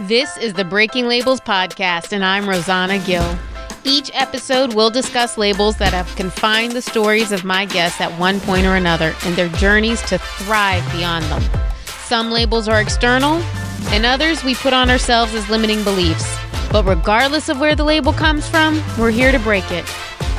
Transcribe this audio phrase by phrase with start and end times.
[0.00, 3.34] This is the Breaking Labels podcast, and I'm Rosanna Gill.
[3.82, 8.38] Each episode we'll discuss labels that have confined the stories of my guests at one
[8.40, 11.42] point or another and their journeys to thrive beyond them.
[11.86, 13.40] Some labels are external,
[13.86, 16.30] and others we put on ourselves as limiting beliefs.
[16.70, 19.86] But regardless of where the label comes from, we're here to break it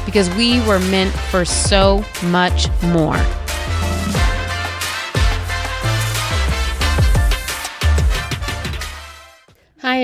[0.05, 3.17] because we were meant for so much more.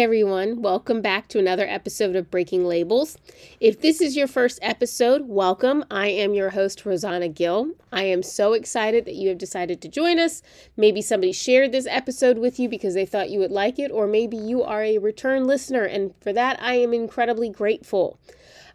[0.04, 0.62] Everyone.
[0.62, 3.18] Welcome back to another episode of Breaking Labels.
[3.62, 5.86] If this is your first episode, welcome.
[5.90, 7.72] I am your host, Rosanna Gill.
[7.90, 10.42] I am so excited that you have decided to join us.
[10.76, 14.06] Maybe somebody shared this episode with you because they thought you would like it, or
[14.06, 18.20] maybe you are a return listener, and for that, I am incredibly grateful.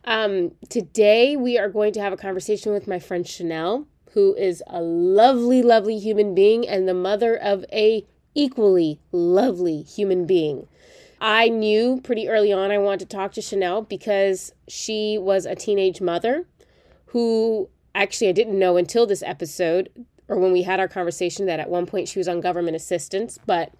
[0.07, 4.63] Um, today, we are going to have a conversation with my friend Chanel, who is
[4.67, 10.67] a lovely, lovely human being and the mother of a equally lovely human being.
[11.21, 15.55] I knew pretty early on I wanted to talk to Chanel because she was a
[15.55, 16.47] teenage mother
[17.07, 19.91] who actually I didn't know until this episode
[20.29, 23.39] or when we had our conversation that at one point she was on government assistance,
[23.47, 23.73] but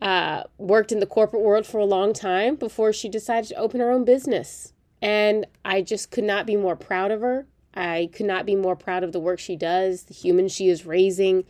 [0.00, 3.78] uh, worked in the corporate world for a long time before she decided to open
[3.78, 4.72] her own business.
[5.00, 7.46] And I just could not be more proud of her.
[7.74, 10.86] I could not be more proud of the work she does, the humans she is
[10.86, 11.44] raising,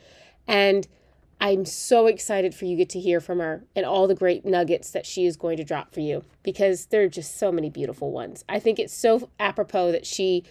[0.46, 0.86] and
[1.42, 4.92] I'm so excited for you get to hear from her and all the great nuggets
[4.92, 8.12] that she is going to drop for you because there are just so many beautiful
[8.12, 8.44] ones.
[8.48, 10.44] I think it's so apropos that she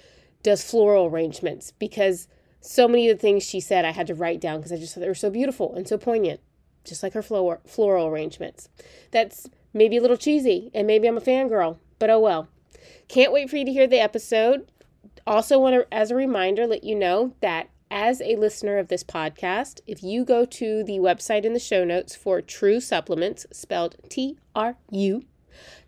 [0.43, 2.27] does floral arrangements because
[2.59, 4.93] so many of the things she said I had to write down because I just
[4.93, 6.41] thought they were so beautiful and so poignant,
[6.83, 8.67] just like her floral floral arrangements.
[9.11, 12.49] That's maybe a little cheesy and maybe I'm a fangirl, but oh well.
[13.07, 14.69] Can't wait for you to hear the episode.
[15.25, 19.03] Also want to as a reminder let you know that as a listener of this
[19.03, 23.97] podcast, if you go to the website in the show notes for Tru Supplements, spelled
[24.09, 25.25] T R U,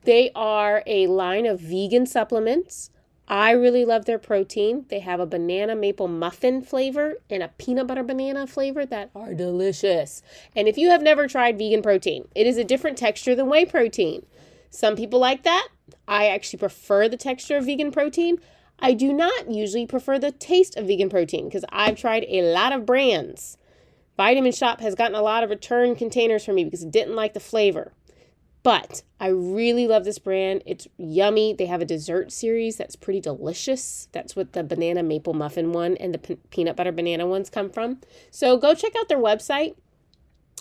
[0.03, 2.89] they are a line of vegan supplements.
[3.25, 4.85] I really love their protein.
[4.89, 9.33] They have a banana maple muffin flavor and a peanut butter banana flavor that are
[9.33, 10.21] delicious.
[10.57, 13.65] And if you have never tried vegan protein, it is a different texture than whey
[13.65, 14.25] protein.
[14.69, 15.69] Some people like that.
[16.05, 18.39] I actually prefer the texture of vegan protein.
[18.79, 22.73] I do not usually prefer the taste of vegan protein because I've tried a lot
[22.73, 23.57] of brands.
[24.17, 27.33] Vitamin Shoppe has gotten a lot of return containers for me because it didn't like
[27.33, 27.93] the flavor.
[28.61, 30.63] But I really love this brand.
[30.65, 31.53] It's yummy.
[31.53, 34.07] They have a dessert series that's pretty delicious.
[34.13, 37.69] That's what the banana maple muffin one and the p- peanut butter banana ones come
[37.69, 37.99] from.
[38.31, 39.75] So go check out their website.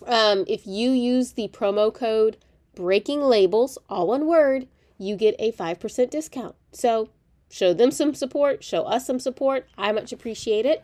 [0.05, 2.39] Um, if you use the promo code
[2.75, 4.67] breaking labels, all one word,
[4.99, 6.57] you get a 5% discount.
[6.73, 7.09] So
[7.53, 9.69] show them some support, show us some support.
[9.77, 10.83] I much appreciate it.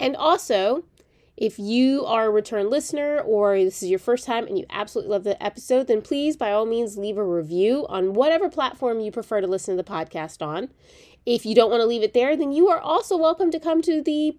[0.00, 0.84] And also,
[1.36, 5.12] if you are a return listener or this is your first time and you absolutely
[5.12, 9.12] love the episode, then please, by all means, leave a review on whatever platform you
[9.12, 10.70] prefer to listen to the podcast on.
[11.24, 13.80] If you don't want to leave it there, then you are also welcome to come
[13.82, 14.36] to the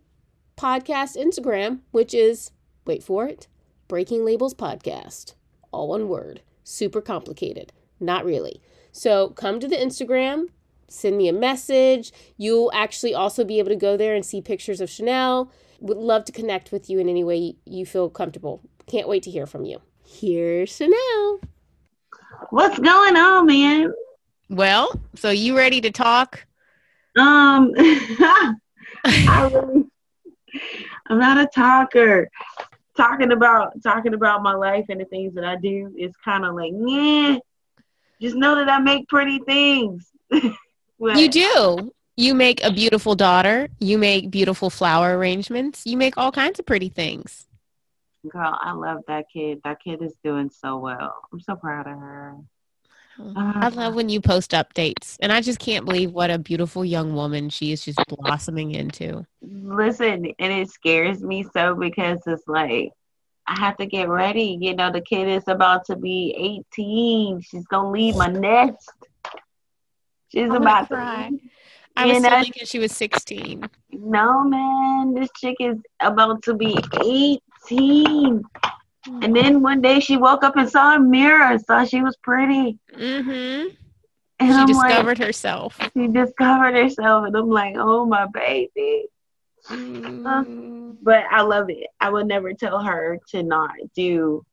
[0.57, 2.51] podcast Instagram, which is,
[2.85, 3.47] wait for it,
[3.87, 5.35] Breaking Labels Podcast.
[5.71, 6.41] All one word.
[6.65, 7.71] Super complicated.
[8.01, 8.61] Not really.
[8.91, 10.47] So come to the Instagram,
[10.89, 12.11] send me a message.
[12.37, 15.51] You'll actually also be able to go there and see pictures of Chanel.
[15.79, 18.61] Would love to connect with you in any way you feel comfortable.
[18.87, 19.81] Can't wait to hear from you.
[20.05, 21.39] Here's Chanel.
[22.49, 23.93] What's going on, man?
[24.49, 26.45] Well, so you ready to talk?
[27.17, 28.55] Um, I
[29.53, 29.85] really,
[31.07, 32.29] I'm not a talker.
[32.97, 36.55] Talking about talking about my life and the things that I do is kind of
[36.55, 37.37] like, yeah.
[38.21, 40.11] Just know that I make pretty things.
[40.99, 41.91] You do.
[42.17, 43.69] You make a beautiful daughter.
[43.79, 45.83] You make beautiful flower arrangements.
[45.85, 47.47] You make all kinds of pretty things.
[48.27, 49.61] Girl, I love that kid.
[49.63, 51.15] That kid is doing so well.
[51.31, 52.35] I'm so proud of her.
[53.35, 57.13] I love when you post updates, and I just can't believe what a beautiful young
[57.13, 59.25] woman she is just blossoming into.
[59.41, 62.91] Listen, and it scares me so because it's like
[63.45, 64.57] I have to get ready.
[64.61, 67.41] You know, the kid is about to be 18.
[67.41, 68.89] She's gonna leave my nest.
[70.29, 70.95] She's about to.
[70.95, 71.31] Cry.
[71.95, 73.69] I was still thinking she was 16.
[73.91, 78.41] No, man, this chick is about to be 18.
[79.21, 82.15] And then one day she woke up and saw a mirror, and saw she was
[82.17, 82.77] pretty.
[82.95, 83.75] Mm-hmm.
[84.39, 85.77] And she I'm discovered like, herself.
[85.93, 89.07] She discovered herself, and I'm like, oh my baby.
[89.67, 90.25] Mm.
[90.25, 91.87] Uh, but I love it.
[91.99, 94.45] I would never tell her to not do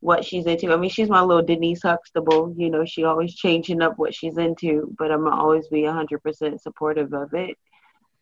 [0.00, 0.72] what she's into.
[0.72, 2.54] I mean, she's my little Denise Huxtable.
[2.56, 6.60] You know, she always changing up what she's into, but I'm always be hundred percent
[6.60, 7.56] supportive of it.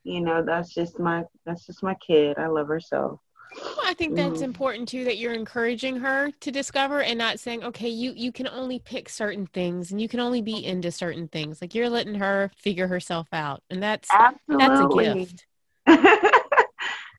[0.04, 2.38] You know, that's just my that's just my kid.
[2.38, 3.20] I love her so.
[3.62, 4.44] Well, I think that's mm.
[4.44, 8.48] important too that you're encouraging her to discover and not saying, okay, you you can
[8.48, 11.60] only pick certain things and you can only be into certain things.
[11.60, 13.62] Like you're letting her figure herself out.
[13.70, 15.04] And that's Absolutely.
[15.06, 15.46] that's a gift.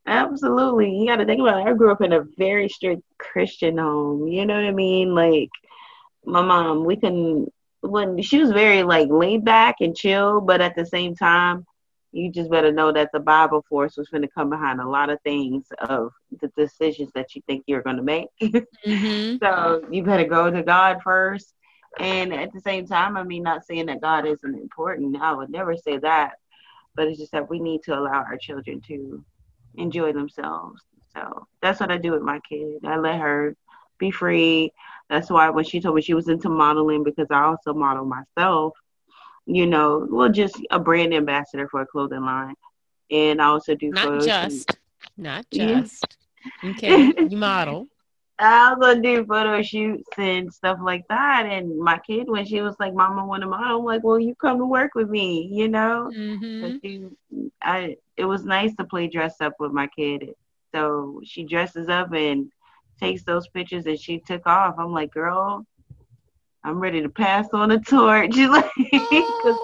[0.08, 0.98] Absolutely.
[0.98, 1.70] You got to think about it.
[1.70, 4.28] I grew up in a very strict Christian home.
[4.28, 5.14] You know what I mean?
[5.14, 5.50] Like
[6.26, 7.48] my mom, we can
[7.82, 11.66] when she was very like laid back and chill, but at the same time,
[12.12, 15.10] you just better know that the Bible force was going to come behind a lot
[15.10, 16.12] of things of
[16.42, 18.28] the decisions that you think you're going to make.
[18.42, 19.38] mm-hmm.
[19.44, 21.54] So you better go to God first.
[22.00, 25.18] And at the same time, I mean, not saying that God isn't important.
[25.18, 26.36] I would never say that.
[26.96, 29.24] But it's just that we need to allow our children to
[29.78, 30.82] enjoy themselves.
[31.14, 32.86] So that's what I do with my kid.
[32.86, 33.56] I let her
[33.98, 34.72] be free.
[35.10, 38.74] That's why when she told me she was into modeling, because I also model myself,
[39.46, 42.56] you know, well, just a brand ambassador for a clothing line.
[43.10, 44.78] And I also do not just,
[45.18, 46.18] not just.
[46.64, 46.72] Yeah.
[46.72, 47.88] Okay, you model.
[48.40, 51.46] I also do photo shoots and stuff like that.
[51.48, 54.36] And my kid, when she was like, "Mama, want a model," I'm like, "Well, you
[54.36, 56.12] come to work with me," you know.
[56.16, 56.78] Mm-hmm.
[56.84, 57.08] She,
[57.62, 60.36] I, it was nice to play dress up with my kid.
[60.74, 62.52] So she dresses up and
[63.00, 64.76] takes those pictures, and she took off.
[64.78, 65.66] I'm like, "Girl,
[66.64, 68.34] I'm ready to pass on the torch.
[68.36, 68.70] She's like,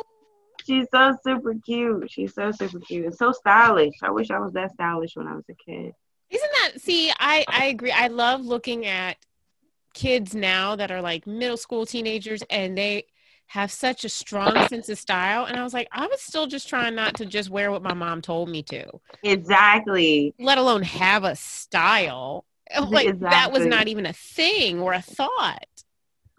[0.65, 2.09] she's so super cute.
[2.09, 3.95] She's so super cute and so stylish.
[4.01, 5.93] I wish I was that stylish when I was a kid.
[6.77, 7.91] See, I I agree.
[7.91, 9.17] I love looking at
[9.93, 13.05] kids now that are like middle school teenagers, and they
[13.47, 15.45] have such a strong sense of style.
[15.45, 17.93] And I was like, I was still just trying not to just wear what my
[17.93, 18.85] mom told me to.
[19.21, 20.33] Exactly.
[20.39, 22.45] Let alone have a style.
[22.75, 23.29] Oh, like exactly.
[23.29, 25.67] that was not even a thing or a thought.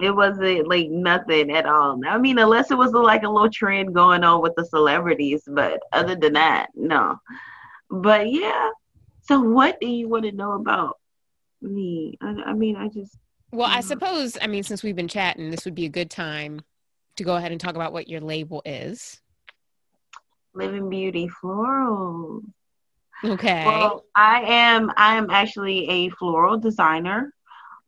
[0.00, 2.00] It wasn't like nothing at all.
[2.04, 5.80] I mean, unless it was like a little trend going on with the celebrities, but
[5.92, 7.16] other than that, no.
[7.90, 8.70] But yeah.
[9.24, 10.98] So, what do you want to know about
[11.62, 12.18] me?
[12.20, 13.16] I, I mean, I just.
[13.52, 16.60] Well, I suppose, I mean, since we've been chatting, this would be a good time
[17.16, 19.20] to go ahead and talk about what your label is.
[20.54, 22.42] Living Beauty Floral.
[23.24, 23.64] Okay.
[23.64, 27.32] Well, I am I am actually a floral designer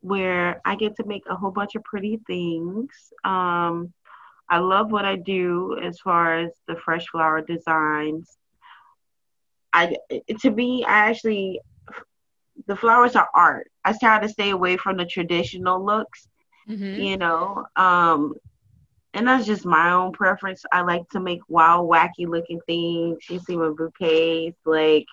[0.01, 2.89] where I get to make a whole bunch of pretty things.
[3.23, 3.93] Um,
[4.49, 8.37] I love what I do as far as the fresh flower designs.
[9.73, 9.97] I
[10.39, 11.61] to me, I actually
[12.65, 13.69] the flowers are art.
[13.85, 16.27] I try to stay away from the traditional looks,
[16.67, 16.99] mm-hmm.
[17.01, 17.65] you know.
[17.75, 18.35] Um,
[19.13, 20.63] and that's just my own preference.
[20.71, 23.19] I like to make wild, wacky looking things.
[23.29, 25.05] You see my bouquets, like,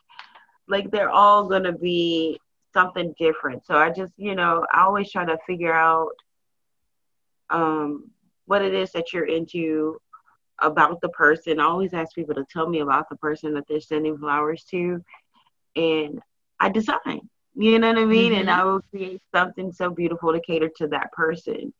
[0.66, 2.40] like they're all gonna be
[2.72, 3.64] something different.
[3.66, 6.10] So I just, you know, I always try to figure out
[7.50, 8.10] um,
[8.46, 10.00] what it is that you're into
[10.60, 11.60] about the person.
[11.60, 15.02] I always ask people to tell me about the person that they're sending flowers to.
[15.76, 16.20] And
[16.60, 18.32] I design, you know what I mean?
[18.32, 18.40] Mm-hmm.
[18.40, 21.72] And I will create something so beautiful to cater to that person.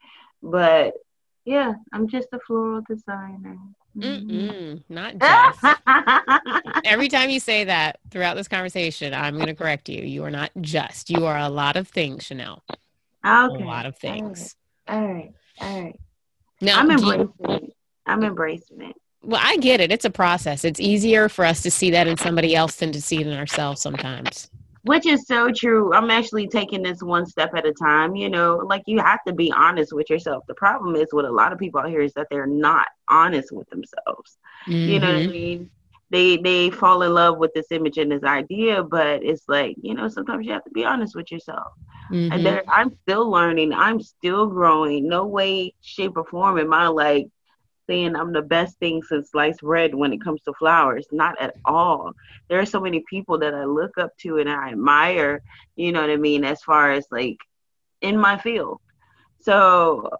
[0.43, 0.95] But
[1.45, 3.57] yeah, I'm just a floral designer.
[3.97, 5.79] Mm-mm, not just.
[6.85, 10.03] Every time you say that throughout this conversation, I'm going to correct you.
[10.03, 11.11] You are not just.
[11.11, 12.65] You are a lot of things, Chanel.
[13.25, 13.63] Okay.
[13.63, 14.57] A lot of things.
[14.89, 15.07] All right.
[15.07, 15.33] All right.
[15.61, 16.01] All right.
[16.61, 17.73] Now, I'm embracing you.
[18.07, 18.97] I'm embracing it.
[19.23, 19.91] Well, I get it.
[19.91, 20.65] It's a process.
[20.65, 23.33] It's easier for us to see that in somebody else than to see it in
[23.33, 24.51] ourselves sometimes
[24.85, 25.95] which is so true.
[25.95, 28.15] I'm actually taking this one step at a time.
[28.15, 30.45] You know, like you have to be honest with yourself.
[30.47, 33.51] The problem is with a lot of people out here is that they're not honest
[33.51, 34.39] with themselves.
[34.67, 34.91] Mm-hmm.
[34.91, 35.33] You know what I mm-hmm.
[35.33, 35.71] mean?
[36.11, 39.95] They they fall in love with this image and this idea, but it's like you
[39.95, 41.73] know sometimes you have to be honest with yourself.
[42.11, 42.47] Mm-hmm.
[42.47, 43.73] And I'm still learning.
[43.73, 45.09] I'm still growing.
[45.09, 47.29] No way, shape, or form am I like
[47.87, 51.07] saying I'm the best thing since sliced bread when it comes to flowers.
[51.13, 52.13] Not at all.
[52.49, 55.43] There are so many people that I look up to and I admire,
[55.77, 57.39] you know what I mean, as far as like
[58.01, 58.81] in my field.
[59.41, 60.11] So,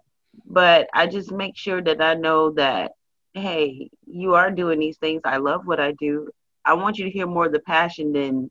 [0.45, 2.91] but I just make sure that I know that,
[3.33, 5.21] hey, you are doing these things.
[5.25, 6.29] I love what I do.
[6.63, 8.49] I want you to hear more of the passion than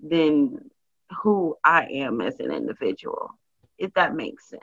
[0.00, 0.70] than
[1.22, 3.30] who I am as an individual,
[3.78, 4.62] if that makes sense.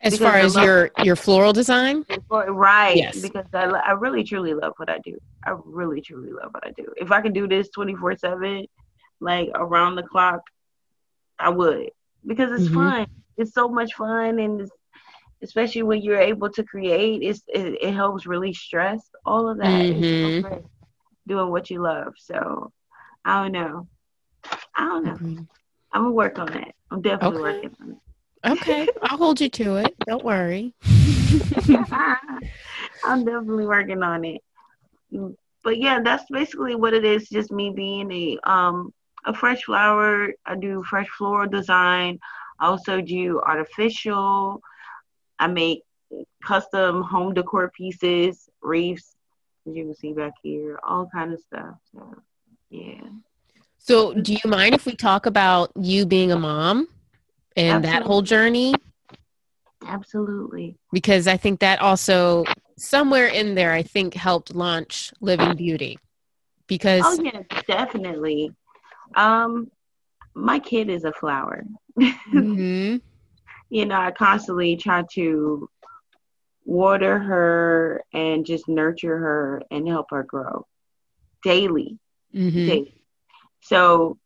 [0.00, 2.96] As far as your your floral design, right?
[2.96, 3.20] Yes.
[3.20, 5.18] Because I, I really truly love what I do.
[5.44, 6.86] I really truly love what I do.
[6.96, 8.66] If I could do this twenty four seven,
[9.20, 10.42] like around the clock,
[11.38, 11.90] I would
[12.24, 12.74] because it's mm-hmm.
[12.74, 13.06] fun.
[13.36, 14.70] It's so much fun, and
[15.42, 19.08] especially when you're able to create, it's it, it helps release stress.
[19.24, 20.46] All of that mm-hmm.
[20.46, 20.70] so
[21.26, 22.14] doing what you love.
[22.18, 22.72] So
[23.24, 23.88] I don't know.
[24.76, 25.12] I don't know.
[25.14, 25.42] Mm-hmm.
[25.92, 26.74] I'm gonna work on it.
[26.90, 27.56] I'm definitely okay.
[27.56, 27.98] working on it.
[28.44, 29.94] Okay, I'll hold you to it.
[30.06, 30.74] Don't worry.
[33.04, 34.40] I'm definitely working on it.
[35.64, 37.28] But yeah, that's basically what it is.
[37.28, 38.92] Just me being a um
[39.26, 40.32] a fresh flower.
[40.46, 42.18] I do fresh floral design.
[42.60, 44.60] I also do artificial.
[45.38, 45.82] I make
[46.44, 49.14] custom home decor pieces, wreaths,
[49.66, 51.74] as you can see back here, all kind of stuff.
[51.92, 52.14] So,
[52.70, 53.02] yeah.
[53.78, 56.88] So, do you mind if we talk about you being a mom
[57.58, 57.90] and Absolutely.
[57.90, 58.74] that whole journey?
[59.84, 60.76] Absolutely.
[60.92, 62.44] Because I think that also
[62.78, 65.98] somewhere in there, I think helped launch Living Beauty.
[66.68, 68.52] Because oh yeah, definitely.
[69.16, 69.70] Um,
[70.34, 71.64] my kid is a flower.
[71.98, 72.96] Mm-hmm.
[73.70, 75.68] you know, I constantly try to
[76.64, 80.64] water her and just nurture her and help her grow
[81.42, 81.98] daily.
[82.34, 82.66] Mm-hmm.
[82.66, 83.04] daily.
[83.62, 84.18] So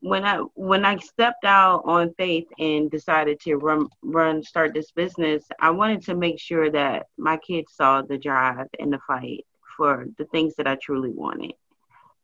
[0.00, 4.90] when I when I stepped out on faith and decided to run run start this
[4.92, 9.44] business, I wanted to make sure that my kids saw the drive and the fight
[9.76, 11.52] for the things that I truly wanted.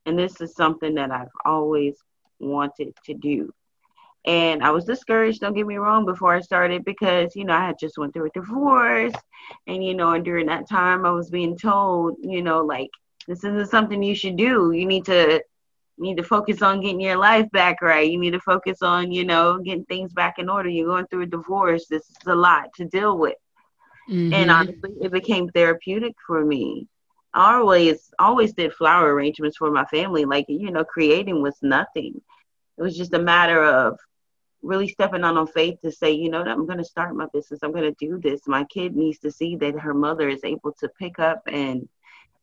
[0.07, 1.97] And this is something that I've always
[2.39, 3.53] wanted to do.
[4.25, 7.67] And I was discouraged, don't get me wrong, before I started because, you know, I
[7.67, 9.15] had just went through a divorce.
[9.69, 12.91] And, you know, and during that time I was being told, you know, like,
[13.29, 14.73] this isn't something you should do.
[14.73, 15.43] You need to
[15.99, 18.11] need to focus on getting your life back right.
[18.11, 20.69] You need to focus on, you know, getting things back in order.
[20.69, 21.87] You're going through a divorce.
[21.87, 23.37] This is a lot to deal with.
[24.09, 24.33] Mm-hmm.
[24.35, 26.89] And honestly, it became therapeutic for me.
[27.35, 30.25] I always always did flower arrangements for my family.
[30.25, 32.21] Like, you know, creating was nothing.
[32.79, 33.99] It was just a matter of
[34.63, 37.61] really stepping on on faith to say, you know, I'm going to start my business.
[37.63, 38.43] I'm going to do this.
[38.47, 41.89] My kid needs to see that her mother is able to pick up and,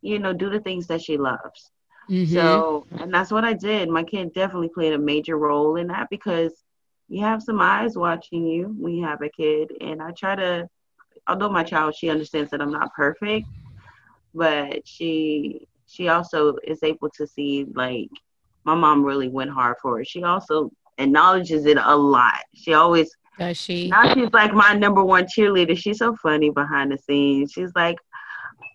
[0.01, 1.71] you know, do the things that she loves.
[2.09, 2.33] Mm-hmm.
[2.33, 3.89] So, and that's what I did.
[3.89, 6.51] My kid definitely played a major role in that because
[7.09, 9.71] you have some eyes watching you when you have a kid.
[9.81, 10.67] And I try to,
[11.27, 13.47] although my child, she understands that I'm not perfect,
[14.33, 18.09] but she, she also is able to see like
[18.65, 20.05] my mom really went hard for her.
[20.05, 22.39] She also acknowledges it a lot.
[22.53, 25.77] She always does she now she's like my number one cheerleader.
[25.77, 27.51] She's so funny behind the scenes.
[27.51, 27.97] She's like,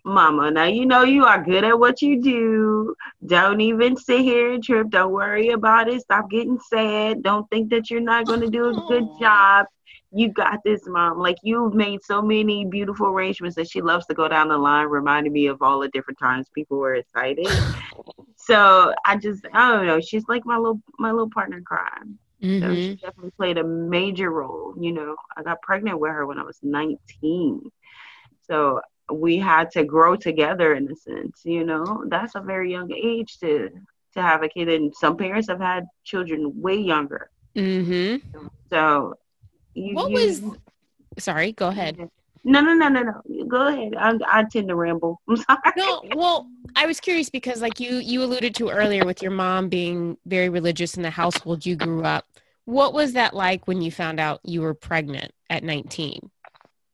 [0.05, 2.95] Mama, now you know you are good at what you do.
[3.25, 4.89] Don't even sit here and trip.
[4.89, 6.01] Don't worry about it.
[6.01, 7.23] Stop getting sad.
[7.23, 9.65] Don't think that you're not going to do a good job.
[10.11, 11.19] You got this, mom.
[11.19, 14.87] Like you've made so many beautiful arrangements that she loves to go down the line,
[14.87, 17.47] reminding me of all the different times people were excited.
[18.35, 19.99] so I just, I don't know.
[19.99, 22.17] She's like my little, my little partner in crime.
[22.41, 22.67] Mm-hmm.
[22.67, 24.73] So she definitely played a major role.
[24.79, 27.69] You know, I got pregnant with her when I was 19.
[28.47, 32.03] So we had to grow together in a sense you know?
[32.07, 33.69] That's a very young age to
[34.13, 37.29] to have a kid and some parents have had children way younger.
[37.55, 38.47] Mm-hmm.
[38.69, 39.15] so
[39.73, 40.41] you, what you, was
[41.17, 42.09] sorry go ahead.
[42.43, 43.45] No no no no no.
[43.47, 43.95] Go ahead.
[43.97, 45.19] I, I tend to ramble.
[45.27, 45.57] I'm sorry.
[45.75, 49.69] No well i was curious because like you you alluded to earlier with your mom
[49.69, 52.25] being very religious in the household you grew up.
[52.65, 56.29] What was that like when you found out you were pregnant at 19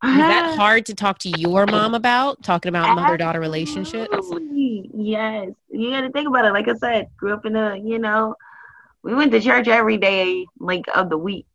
[0.06, 2.44] is that hard to talk to your mom about?
[2.44, 4.32] Talking about mother daughter relationships?
[4.42, 5.50] Yes.
[5.70, 6.52] You got to think about it.
[6.52, 8.36] Like I said, grew up in a, you know,
[9.04, 11.46] we went to church every day, like of the week.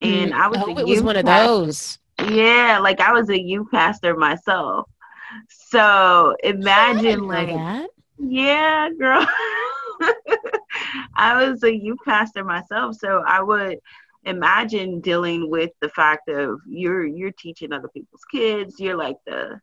[0.00, 0.36] And mm.
[0.36, 1.98] I was, oh, it was one of those.
[2.30, 2.78] Yeah.
[2.82, 4.88] Like I was a youth pastor myself.
[5.48, 7.88] So imagine, like, that.
[8.18, 9.26] yeah, girl.
[11.14, 12.96] I was a youth pastor myself.
[12.96, 13.78] So I would,
[14.24, 19.60] imagine dealing with the fact of you're you're teaching other people's kids you're like the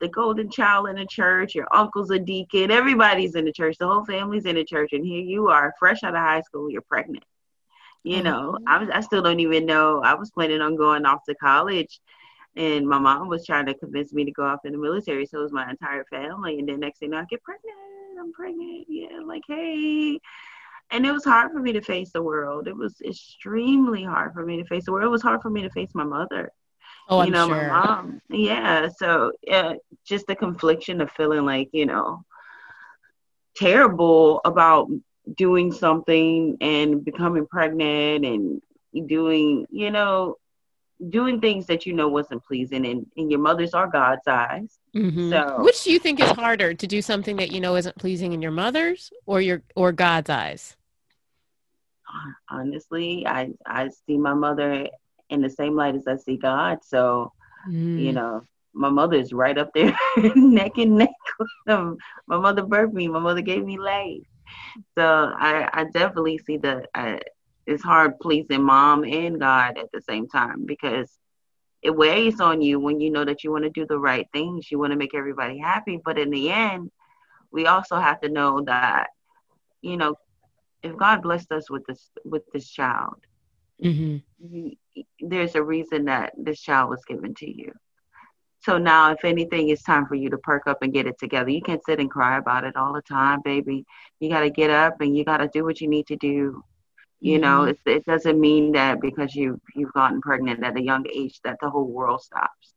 [0.00, 3.86] the golden child in the church your uncle's a deacon everybody's in the church the
[3.86, 6.82] whole family's in the church and here you are fresh out of high school you're
[6.82, 7.24] pregnant
[8.02, 8.24] you mm-hmm.
[8.24, 11.34] know I, was, I still don't even know i was planning on going off to
[11.36, 12.00] college
[12.56, 15.38] and my mom was trying to convince me to go off in the military so
[15.38, 17.76] it was my entire family and then next thing i get pregnant
[18.20, 20.18] i'm pregnant yeah like hey
[20.90, 22.66] and it was hard for me to face the world.
[22.66, 25.06] It was extremely hard for me to face the world.
[25.06, 26.52] It was hard for me to face my mother.
[27.08, 27.68] Oh, you I'm know, sure.
[27.68, 28.22] my mom.
[28.30, 28.88] Yeah.
[28.96, 29.74] So uh,
[30.06, 32.24] just the confliction of feeling like, you know,
[33.56, 34.88] terrible about
[35.36, 38.62] doing something and becoming pregnant and
[39.06, 40.36] doing, you know,
[41.10, 44.78] doing things that you know wasn't pleasing in, in your mother's or God's eyes.
[44.96, 45.30] Mm-hmm.
[45.30, 48.32] So which do you think is harder to do something that you know isn't pleasing
[48.32, 50.76] in your mother's or your or God's eyes?
[52.48, 54.88] Honestly, I I see my mother
[55.30, 56.78] in the same light as I see God.
[56.82, 57.32] So,
[57.68, 58.02] mm.
[58.02, 59.96] you know, my mother is right up there,
[60.34, 61.98] neck and neck with him.
[62.26, 63.08] My mother birthed me.
[63.08, 64.26] My mother gave me life.
[64.96, 66.88] So I I definitely see that
[67.66, 71.10] it's hard pleasing mom and God at the same time because
[71.82, 74.70] it weighs on you when you know that you want to do the right things.
[74.70, 76.90] You want to make everybody happy, but in the end,
[77.50, 79.08] we also have to know that
[79.82, 80.16] you know
[80.82, 83.16] if God blessed us with this with this child,
[83.82, 84.68] mm-hmm.
[85.20, 87.72] there's a reason that this child was given to you.
[88.60, 91.50] So now, if anything, it's time for you to perk up and get it together.
[91.50, 93.84] You can't sit and cry about it all the time, baby.
[94.18, 96.62] You got to get up and you got to do what you need to do.
[97.20, 97.42] You mm-hmm.
[97.42, 101.40] know, it, it doesn't mean that because you you've gotten pregnant at a young age
[101.44, 102.74] that the whole world stops.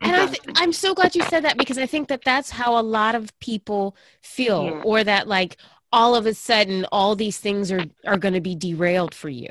[0.00, 2.78] and I th- I'm so glad you said that because I think that that's how
[2.78, 4.82] a lot of people feel, yeah.
[4.84, 5.56] or that like
[5.92, 9.50] all of a sudden all these things are are going to be derailed for you.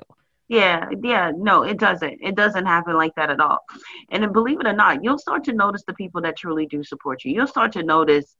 [0.49, 2.19] Yeah, yeah, no, it doesn't.
[2.21, 3.59] It doesn't happen like that at all.
[4.11, 6.83] And then believe it or not, you'll start to notice the people that truly do
[6.83, 7.33] support you.
[7.33, 8.37] You'll start to notice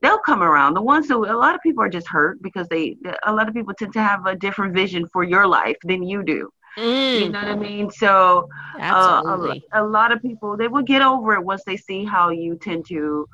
[0.00, 0.74] they'll come around.
[0.74, 3.54] The ones who a lot of people are just hurt because they a lot of
[3.54, 6.50] people tend to have a different vision for your life than you do.
[6.78, 7.20] Mm.
[7.20, 7.90] You know what I mean?
[7.90, 8.48] So
[8.80, 12.30] uh, a, a lot of people they will get over it once they see how
[12.30, 13.28] you tend to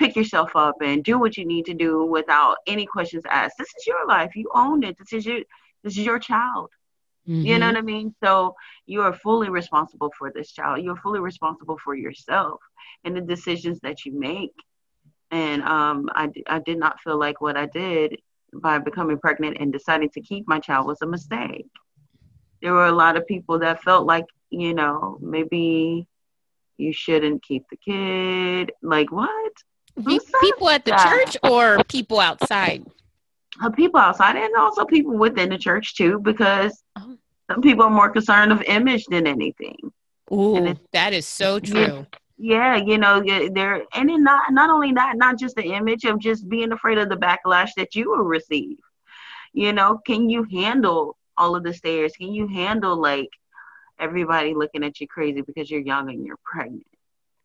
[0.00, 3.58] pick yourself up and do what you need to do without any questions asked.
[3.58, 4.34] This is your life.
[4.34, 4.96] You own it.
[4.98, 5.40] This is your
[5.84, 6.70] this is your child.
[7.28, 7.46] Mm-hmm.
[7.46, 7.74] You know mm-hmm.
[7.74, 8.14] what I mean?
[8.24, 8.54] So
[8.86, 10.82] you are fully responsible for this child.
[10.82, 12.60] You're fully responsible for yourself
[13.04, 14.54] and the decisions that you make.
[15.30, 18.16] And um, I, I did not feel like what I did
[18.54, 21.70] by becoming pregnant and deciding to keep my child was a mistake.
[22.62, 26.06] There were a lot of people that felt like, you know, maybe
[26.78, 28.72] you shouldn't keep the kid.
[28.82, 29.52] Like, what?
[30.40, 31.08] People at the that?
[31.08, 32.84] church or people outside?
[33.62, 37.16] Uh, people outside and also people within the church too, because oh.
[37.50, 39.76] some people are more concerned of image than anything.
[40.32, 42.06] Ooh, that is so true.
[42.42, 46.18] Yeah, you know, they're and then not not only that, not just the image of
[46.18, 48.78] just being afraid of the backlash that you will receive.
[49.52, 52.12] You know, can you handle all of the stares?
[52.16, 53.28] Can you handle like
[53.98, 56.86] everybody looking at you crazy because you're young and you're pregnant?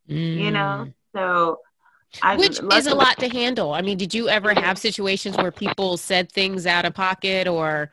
[0.09, 0.37] Mm.
[0.37, 0.93] You know, mm.
[1.13, 1.59] so
[2.21, 3.73] I Which is a lot to handle.
[3.73, 7.91] I mean, did you ever have situations where people said things out of pocket or?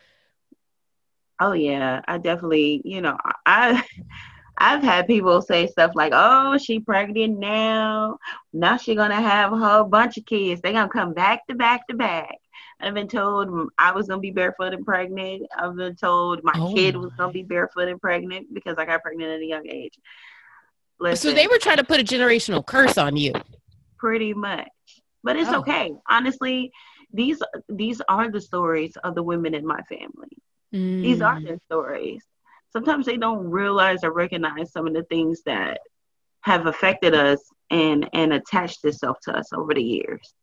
[1.40, 2.82] Oh yeah, I definitely.
[2.84, 3.82] You know, I
[4.58, 8.18] I've had people say stuff like, "Oh, she pregnant now.
[8.52, 10.60] Now she gonna have a whole bunch of kids.
[10.60, 12.36] They gonna come back to back to back."
[12.80, 15.46] I've been told I was gonna be barefoot and pregnant.
[15.56, 16.74] I've been told my oh.
[16.74, 19.98] kid was gonna be barefoot and pregnant because I got pregnant at a young age.
[20.98, 23.32] Listen, so they were trying to put a generational curse on you
[24.02, 24.68] pretty much.
[25.22, 25.60] But it's oh.
[25.60, 25.92] okay.
[26.10, 26.72] Honestly,
[27.12, 30.36] these these are the stories of the women in my family.
[30.74, 31.02] Mm.
[31.02, 31.46] These are mm.
[31.46, 32.24] their stories.
[32.72, 35.78] Sometimes they don't realize or recognize some of the things that
[36.40, 40.34] have affected us and and attached itself to us over the years.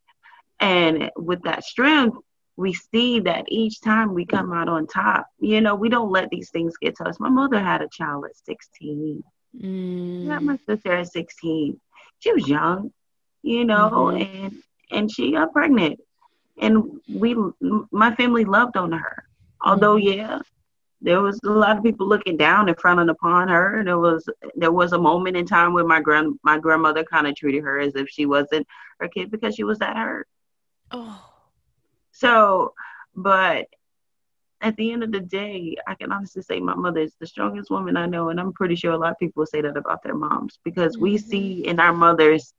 [0.61, 2.17] And with that strength,
[2.55, 6.29] we see that each time we come out on top, you know, we don't let
[6.29, 7.19] these things get to us.
[7.19, 9.23] My mother had a child at 16.
[9.61, 10.27] Mm.
[10.27, 11.79] Got my sister at 16.
[12.19, 12.91] She was young
[13.41, 14.45] you know, mm-hmm.
[14.45, 15.99] and and she got pregnant,
[16.57, 17.35] and we,
[17.91, 19.23] my family loved on her.
[19.61, 20.19] Although, mm-hmm.
[20.19, 20.39] yeah,
[21.01, 23.79] there was a lot of people looking down and frowning upon her.
[23.79, 27.27] And there was there was a moment in time where my grand my grandmother kind
[27.27, 28.67] of treated her as if she wasn't
[28.99, 30.27] her kid because she was that hurt.
[30.91, 31.25] Oh.
[32.11, 32.73] So,
[33.15, 33.67] but
[34.61, 37.69] at the end of the day, I can honestly say my mother is the strongest
[37.69, 40.15] woman I know, and I'm pretty sure a lot of people say that about their
[40.15, 41.03] moms because mm-hmm.
[41.03, 42.53] we see in our mothers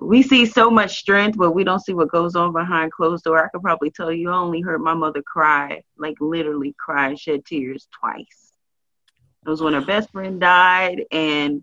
[0.00, 3.44] we see so much strength, but we don't see what goes on behind closed door.
[3.44, 7.18] I could probably tell you, I only heard my mother cry, like literally cry, and
[7.18, 8.52] shed tears twice.
[9.46, 11.62] It was when her best friend died, and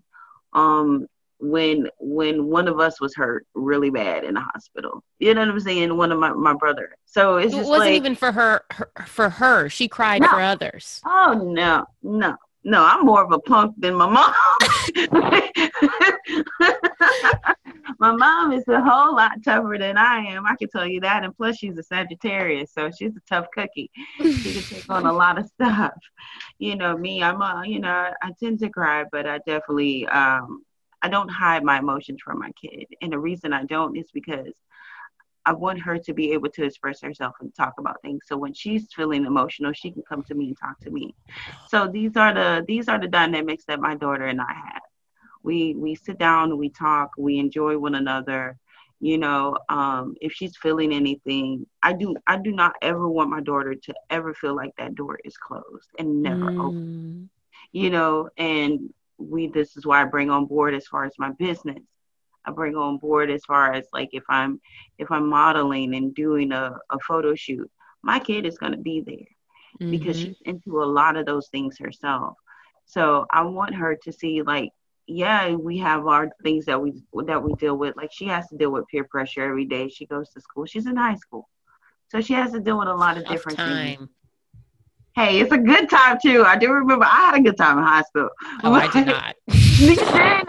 [0.52, 1.06] um,
[1.38, 5.02] when when one of us was hurt really bad in the hospital.
[5.18, 5.96] You know what I'm saying?
[5.96, 6.96] One of my my brother.
[7.04, 10.28] So it's it wasn't like, even for her, her, For her, she cried no.
[10.28, 11.00] for others.
[11.04, 12.84] Oh no, no, no!
[12.84, 14.34] I'm more of a punk than my mom.
[17.98, 20.46] my mom is a whole lot tougher than I am.
[20.46, 21.24] I can tell you that.
[21.24, 23.90] And plus, she's a Sagittarius, so she's a tough cookie.
[24.18, 25.92] She can take on a lot of stuff.
[26.58, 30.64] You know, me, I'm a, you know, I tend to cry, but I definitely, um,
[31.02, 32.86] I don't hide my emotions from my kid.
[33.00, 34.52] And the reason I don't is because
[35.44, 38.24] I want her to be able to express herself and talk about things.
[38.26, 41.14] So when she's feeling emotional, she can come to me and talk to me.
[41.68, 44.82] So these are the these are the dynamics that my daughter and I have
[45.42, 48.56] we we sit down we talk we enjoy one another
[49.00, 53.40] you know um, if she's feeling anything i do i do not ever want my
[53.40, 56.60] daughter to ever feel like that door is closed and never mm.
[56.60, 57.28] open
[57.72, 61.30] you know and we this is why i bring on board as far as my
[61.38, 61.82] business
[62.46, 64.60] i bring on board as far as like if i'm
[64.98, 67.70] if i'm modeling and doing a, a photo shoot
[68.02, 69.16] my kid is going to be there
[69.80, 69.90] mm-hmm.
[69.90, 72.36] because she's into a lot of those things herself
[72.84, 74.70] so i want her to see like
[75.06, 77.96] yeah, we have our things that we that we deal with.
[77.96, 79.88] Like she has to deal with peer pressure every day.
[79.88, 80.66] She goes to school.
[80.66, 81.48] She's in high school.
[82.08, 83.96] So she has to deal with a lot of Tough different time.
[83.96, 84.08] things.
[85.14, 86.44] Hey, it's a good time too.
[86.44, 88.30] I do remember I had a good time in high school.
[88.62, 89.06] Oh, I did
[89.46, 89.61] not.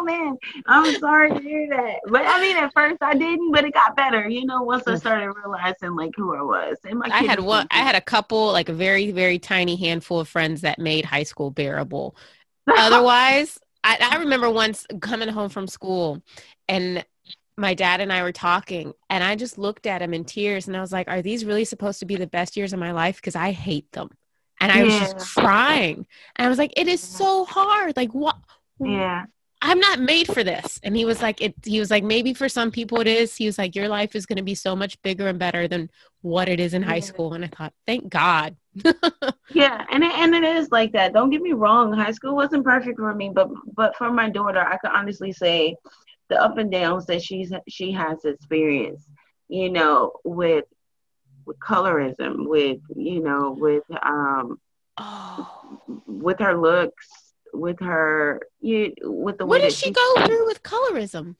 [0.00, 2.00] Oh man, I'm sorry to hear that.
[2.08, 4.26] But I mean, at first I didn't, but it got better.
[4.28, 4.98] You know, once I mm.
[4.98, 6.78] started realizing like who I was.
[6.84, 7.66] And my I had one.
[7.70, 11.24] I had a couple, like a very, very tiny handful of friends that made high
[11.24, 12.16] school bearable.
[12.66, 16.22] Otherwise, I, I remember once coming home from school,
[16.68, 17.04] and
[17.58, 20.76] my dad and I were talking, and I just looked at him in tears, and
[20.76, 23.16] I was like, "Are these really supposed to be the best years of my life?
[23.16, 24.08] Because I hate them."
[24.62, 25.12] And I was Yeah.
[25.12, 27.96] just crying, and I was like, "It is so hard.
[27.96, 28.36] Like, what?
[28.80, 29.24] Yeah.
[29.62, 30.80] I'm not made for this.
[30.82, 33.36] And he was like, it, he was like, maybe for some people it is.
[33.36, 35.90] He was like, your life is going to be so much bigger and better than
[36.22, 37.00] what it is in high Yeah.
[37.00, 37.34] school.
[37.34, 38.56] And I thought, thank God.
[39.52, 41.12] Yeah, and it, and it is like that.
[41.12, 41.92] Don't get me wrong.
[41.92, 45.74] High school wasn't perfect for me, but but for my daughter, I can honestly say
[46.28, 49.08] the up and downs that she's she has experienced.
[49.48, 50.66] You know, with
[51.46, 54.60] with colorism, with you know, with um,
[54.96, 57.08] Oh, with her looks,
[57.52, 61.36] with her you with the what did that she go through with colorism?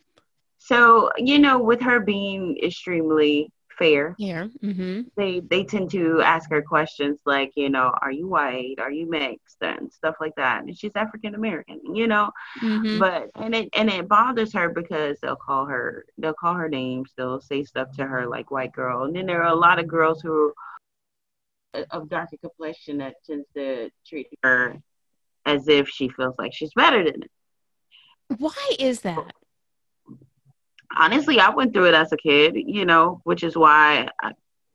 [0.58, 4.48] So you know, with her being extremely fair, Yeah.
[4.62, 5.02] Mm-hmm.
[5.16, 8.74] they they tend to ask her questions like, you know, are you white?
[8.78, 9.56] Are you mixed?
[9.62, 10.64] And stuff like that.
[10.64, 12.30] And she's African American, you know.
[12.62, 12.98] Mm-hmm.
[12.98, 17.10] But and it and it bothers her because they'll call her they'll call her names,
[17.16, 19.04] they'll say stuff to her like white girl.
[19.04, 20.52] And then there are a lot of girls who
[21.74, 24.76] are of darker complexion that tends to treat her
[25.46, 28.38] as if she feels like she's better than them.
[28.38, 29.32] Why is that?
[30.96, 34.32] honestly, I went through it as a kid, you know, which is why I,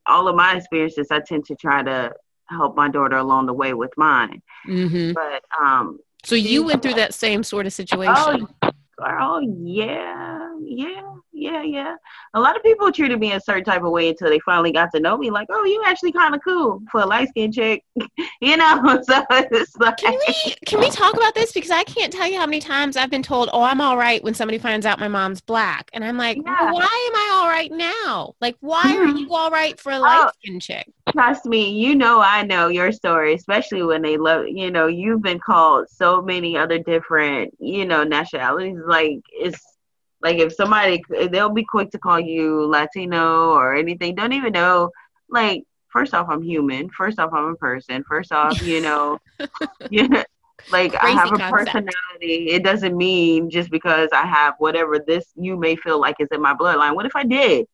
[0.08, 2.14] all of my experiences, I tend to try to
[2.50, 4.42] help my daughter along the way with mine.
[4.68, 5.14] Mm-hmm.
[5.14, 8.14] But, um, So you went through that same sort of situation.
[8.16, 11.02] oh, girl, yeah, yeah,
[11.36, 11.96] yeah, yeah.
[12.34, 14.90] A lot of people treated me a certain type of way until they finally got
[14.94, 17.84] to know me, like, oh, you actually kind of cool for a light skinned chick,
[18.42, 19.02] you know?
[19.04, 22.38] So it's like, Can we can we talk about this because I can't tell you
[22.40, 25.08] how many times I've been told, "Oh, I'm all right" when somebody finds out my
[25.08, 26.54] mom's black, and I'm like, Yeah.
[26.60, 28.34] well, "Why am I all right now?
[28.42, 29.18] Like, why are Mhm.
[29.20, 30.02] you all right for a Oh.
[30.06, 34.48] light skinned chick?" trust me, you know I know your story, especially when they love
[34.48, 38.78] you know, you've been called so many other different, you know, nationalities.
[38.86, 39.75] Like it's
[40.22, 44.16] like if somebody they'll be quick to call you Latino or anything.
[44.16, 44.92] Don't even know
[45.30, 46.90] like first off I'm human.
[46.90, 48.04] First off I'm a person.
[48.08, 49.20] First off, you know,
[49.90, 50.24] yeah,
[50.70, 51.52] like I have a concept.
[51.52, 52.50] personality.
[52.50, 56.42] It doesn't mean just because I have whatever this you may feel like is in
[56.42, 56.96] my bloodline.
[56.96, 57.66] What if I did?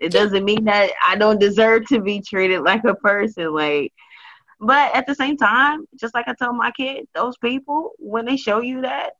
[0.00, 3.52] It doesn't mean that I don't deserve to be treated like a person.
[3.52, 3.92] Like,
[4.60, 8.36] but at the same time, just like I tell my kid, those people when they
[8.36, 9.12] show you that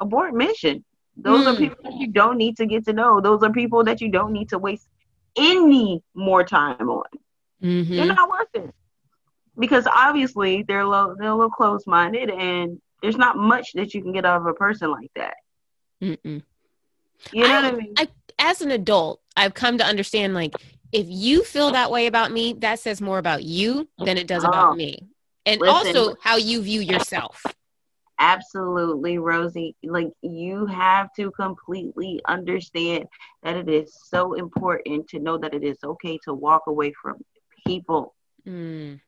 [0.00, 0.84] abort mission.
[1.18, 1.58] Those are Mm.
[1.58, 3.20] people that you don't need to get to know.
[3.20, 4.88] Those are people that you don't need to waste
[5.36, 7.04] any more time on.
[7.60, 8.08] They're Mm-hmm.
[8.14, 8.74] not worth it
[9.58, 14.02] because obviously they're low, they're a little close minded, and there's not much that you
[14.02, 15.34] can get out of a person like that.
[16.02, 16.42] Mm-mm.
[17.32, 17.94] You know I- what I mean?
[17.98, 18.08] I-
[18.40, 20.52] As an adult, I've come to understand like
[20.92, 24.44] if you feel that way about me, that says more about you than it does
[24.44, 24.48] Oh.
[24.48, 25.08] about me,
[25.44, 25.96] and Listen.
[25.96, 27.44] also how you view yourself.
[28.18, 29.76] Absolutely, Rosie.
[29.82, 33.06] Like you have to completely understand
[33.42, 37.24] that it is so important to know that it is okay to walk away from
[37.66, 38.14] people.
[38.46, 39.00] Mm.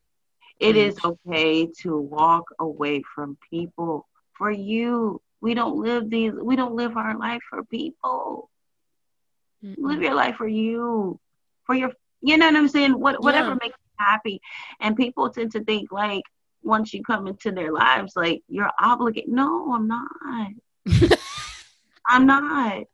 [0.60, 0.76] It Mm.
[0.76, 5.20] is okay to walk away from people for you.
[5.40, 8.50] We don't live these we don't live our life for people.
[9.76, 10.02] Live Mm-mm.
[10.02, 11.18] your life for you.
[11.64, 12.92] For your you know what I'm saying?
[12.98, 13.54] What whatever Yeah.
[13.54, 14.40] makes you happy.
[14.80, 16.22] And people tend to think like
[16.62, 19.30] once you come into their lives, like you're obligated.
[19.30, 20.08] No, I'm not.
[22.06, 22.84] I'm not.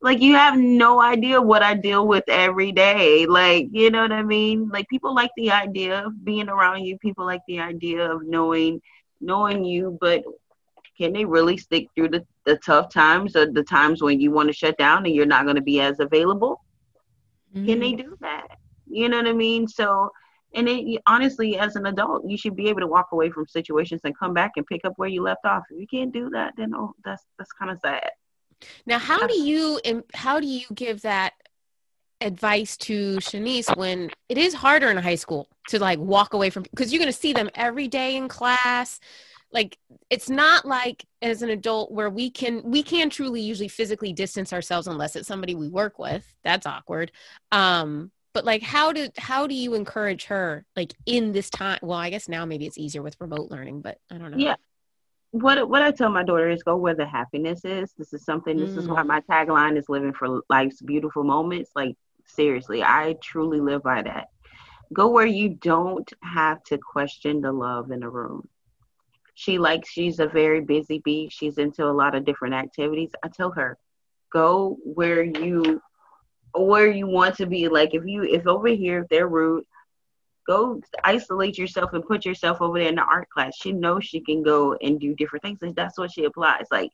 [0.00, 3.26] Like you have no idea what I deal with every day.
[3.26, 4.68] Like, you know what I mean?
[4.68, 6.98] Like people like the idea of being around you.
[6.98, 8.80] People like the idea of knowing
[9.20, 10.22] knowing you, but
[10.98, 14.48] can they really stick through the, the tough times or the times when you want
[14.48, 16.62] to shut down and you're not going to be as available?
[17.54, 18.10] Can they mm-hmm.
[18.10, 18.58] do that?
[18.86, 19.66] You know what I mean?
[19.66, 20.10] So,
[20.56, 24.00] and it, honestly, as an adult, you should be able to walk away from situations
[24.04, 25.62] and come back and pick up where you left off.
[25.70, 28.10] If you can't do that, then oh, that's that's kind of sad.
[28.86, 29.80] Now, how do you
[30.14, 31.34] how do you give that
[32.20, 36.62] advice to Shanice when it is harder in high school to like walk away from
[36.64, 39.00] because you're going to see them every day in class.
[39.52, 39.78] Like
[40.10, 44.52] it's not like as an adult where we can we can truly usually physically distance
[44.52, 46.26] ourselves unless it's somebody we work with.
[46.42, 47.12] That's awkward.
[47.52, 51.78] Um but like how do how do you encourage her like in this time?
[51.82, 54.38] Well, I guess now maybe it's easier with remote learning, but I don't know.
[54.48, 54.56] Yeah.
[55.32, 57.92] What what I tell my daughter is go where the happiness is.
[57.98, 58.56] This is something.
[58.64, 58.94] This is Mm.
[58.94, 61.70] why my tagline is living for life's beautiful moments.
[61.74, 61.94] Like
[62.26, 64.26] seriously, I truly live by that.
[64.92, 68.40] go where you don't have to question the love in the room.
[69.34, 71.28] She likes, she's a very busy bee.
[71.36, 73.10] She's into a lot of different activities.
[73.24, 73.70] I tell her,
[74.32, 75.82] go where you
[76.64, 77.68] where you want to be.
[77.68, 79.64] Like if you if over here if they're rude,
[80.46, 83.56] go isolate yourself and put yourself over there in the art class.
[83.56, 86.66] She knows she can go and do different things, and that's what she applies.
[86.70, 86.90] Like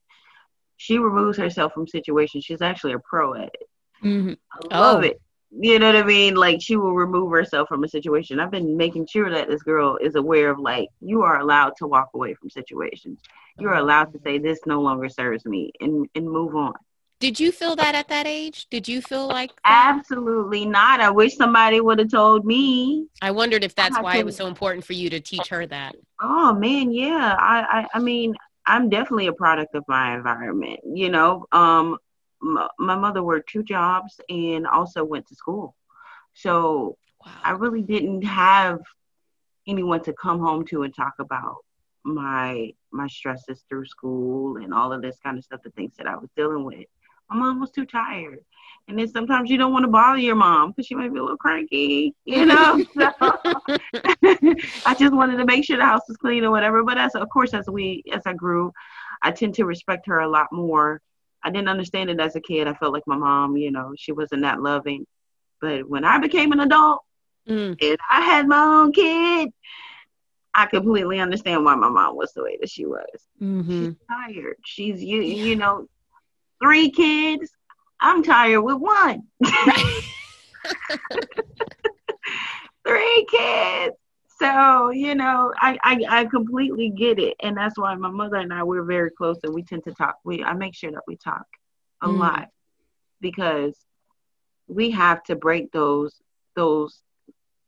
[0.77, 2.45] she removes herself from situations.
[2.45, 3.69] She's actually a pro at it.
[4.03, 4.33] Mm-hmm.
[4.73, 5.07] I love oh.
[5.07, 5.21] it.
[5.55, 6.35] You know what I mean?
[6.35, 8.41] Like she will remove herself from a situation.
[8.41, 11.87] I've been making sure that this girl is aware of like you are allowed to
[11.87, 13.21] walk away from situations.
[13.59, 16.73] You're allowed to say this no longer serves me and and move on.
[17.23, 18.67] Did you feel that at that age?
[18.69, 19.95] Did you feel like that?
[19.95, 21.01] Absolutely not.
[21.01, 23.07] I wish somebody would have told me.
[23.23, 24.19] I wondered if that's why to...
[24.19, 25.95] it was so important for you to teach her that.
[26.21, 27.37] Oh man, yeah.
[27.39, 28.35] I, I I mean,
[28.67, 30.81] I'm definitely a product of my environment.
[30.85, 31.97] You know, um,
[32.43, 35.77] m- my mother worked two jobs and also went to school,
[36.35, 37.33] so wow.
[37.45, 38.81] I really didn't have
[39.69, 41.59] anyone to come home to and talk about
[42.03, 46.09] my my stresses through school and all of this kind of stuff, the things that
[46.09, 46.87] I was dealing with
[47.33, 48.41] my mom was too tired.
[48.89, 51.23] And then sometimes you don't want to bother your mom because she might be a
[51.23, 52.85] little cranky, you know.
[52.95, 53.13] so
[54.85, 56.83] I just wanted to make sure the house was clean or whatever.
[56.83, 58.73] But as of course, as we as I grew,
[59.23, 61.01] I tend to respect her a lot more.
[61.45, 62.67] I didn't understand it as a kid.
[62.67, 65.07] I felt like my mom, you know, she wasn't that loving.
[65.61, 67.03] But when I became an adult
[67.49, 67.77] mm.
[67.81, 69.51] and I had my own kid,
[70.55, 73.07] I completely understand why my mom was the way that she was.
[73.41, 73.87] Mm-hmm.
[73.87, 74.57] She's tired.
[74.65, 75.87] She's you you know
[76.63, 77.51] three kids.
[78.01, 79.23] I'm tired with one.
[82.87, 83.97] three kids.
[84.39, 87.37] So, you know, I, I, I completely get it.
[87.41, 90.17] And that's why my mother and I, we're very close and we tend to talk.
[90.25, 91.47] We I make sure that we talk
[92.03, 92.19] a mm.
[92.19, 92.49] lot
[93.21, 93.77] because
[94.67, 96.21] we have to break those
[96.57, 97.03] those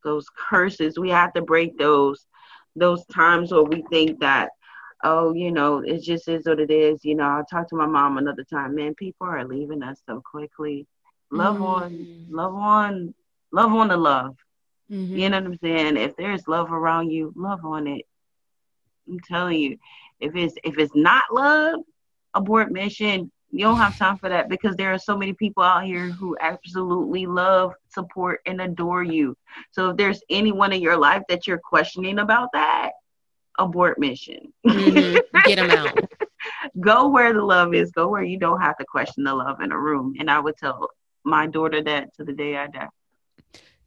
[0.02, 0.98] those curses.
[0.98, 2.26] We have to break those
[2.74, 4.50] those times where we think that
[5.04, 7.04] oh, you know, it just is what it is.
[7.04, 8.74] You know, I'll talk to my mom another time.
[8.74, 10.86] Man, people are leaving us so quickly.
[11.30, 11.66] Love mm.
[11.66, 13.14] on, love on,
[13.52, 14.36] love on the love.
[14.90, 15.16] Mm-hmm.
[15.16, 15.96] You know what I'm saying?
[15.96, 18.06] If there's love around you, love on it.
[19.08, 19.78] I'm telling you,
[20.20, 21.80] if it's if it's not love,
[22.34, 23.30] abort mission.
[23.50, 26.36] You don't have time for that because there are so many people out here who
[26.40, 29.36] absolutely love, support, and adore you.
[29.70, 32.90] So if there's anyone in your life that you're questioning about that,
[33.58, 34.52] abort mission.
[34.66, 35.38] Mm-hmm.
[35.44, 35.98] Get them out.
[36.80, 37.90] go where the love is.
[37.90, 40.14] Go where you don't have to question the love in a room.
[40.18, 40.88] And I would tell
[41.24, 42.88] my daughter that to the day I die.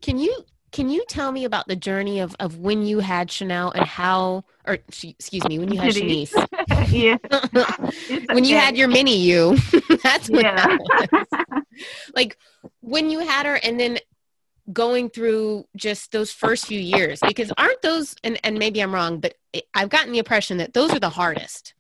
[0.01, 3.71] Can you can you tell me about the journey of, of when you had Chanel
[3.71, 6.33] and how, or excuse me, when you had Shanice?
[6.91, 7.17] yeah.
[8.27, 8.49] when okay.
[8.49, 9.57] you had your mini you,
[10.03, 10.77] that's what yeah.
[10.77, 11.63] that
[12.15, 12.37] like
[12.81, 13.97] when you had her and then
[14.73, 19.19] going through just those first few years because aren't those and, and maybe i'm wrong
[19.19, 19.33] but
[19.73, 21.73] i've gotten the impression that those are the hardest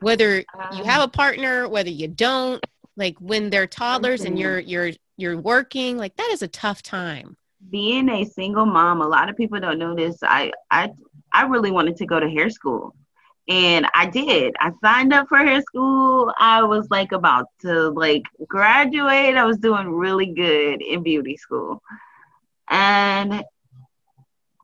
[0.00, 0.84] whether you ah.
[0.84, 2.64] have a partner whether you don't
[2.96, 4.42] like when they're toddlers and mm-hmm.
[4.42, 7.36] you're you're you're working like that is a tough time
[7.70, 10.90] being a single mom a lot of people don't know this i i
[11.32, 12.94] i really wanted to go to hair school
[13.48, 14.54] and I did.
[14.60, 16.32] I signed up for hair school.
[16.38, 19.36] I was like about to like graduate.
[19.36, 21.82] I was doing really good in beauty school.
[22.68, 23.42] And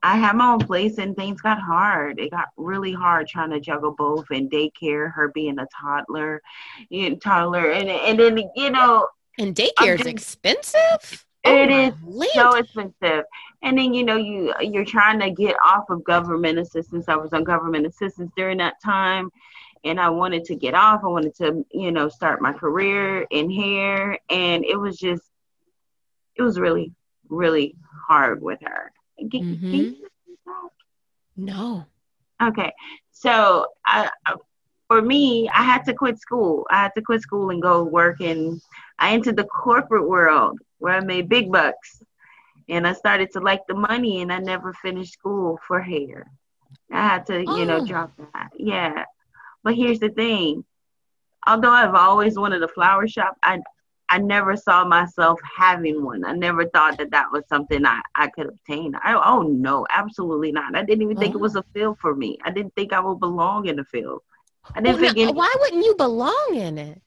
[0.01, 2.19] I had my own place and things got hard.
[2.19, 6.41] It got really hard trying to juggle both and daycare, her being a toddler,
[6.89, 9.07] you know, toddler and and then you know
[9.37, 11.25] And daycare is expensive?
[11.45, 13.25] Oh it oh is so expensive.
[13.61, 17.05] And then you know you you're trying to get off of government assistance.
[17.07, 19.29] I was on government assistance during that time,
[19.83, 21.01] and I wanted to get off.
[21.03, 25.23] I wanted to you know start my career in hair, and it was just
[26.35, 26.93] it was really
[27.29, 27.75] really
[28.07, 28.91] hard with her.
[29.23, 29.91] Mm-hmm.
[31.37, 31.85] no.
[32.41, 32.71] Okay,
[33.11, 34.09] so I,
[34.87, 36.65] for me, I had to quit school.
[36.69, 38.61] I had to quit school and go work, and
[38.97, 42.01] I entered the corporate world where I made big bucks.
[42.67, 46.29] And I started to like the money and I never finished school for hair.
[46.91, 47.57] I had to, oh.
[47.57, 47.85] you know, oh.
[47.85, 48.49] drop that.
[48.57, 49.05] Yeah.
[49.63, 50.63] But here's the thing.
[51.47, 53.59] Although I've always wanted a flower shop, I
[54.09, 56.25] I never saw myself having one.
[56.25, 58.95] I never thought that that was something I, I could obtain.
[59.03, 60.75] I, oh no, absolutely not.
[60.75, 62.37] I didn't even think it was a field for me.
[62.43, 64.21] I didn't think I would belong in the field.
[64.75, 65.27] I didn't well, think.
[65.27, 67.01] No, why wouldn't you belong in it?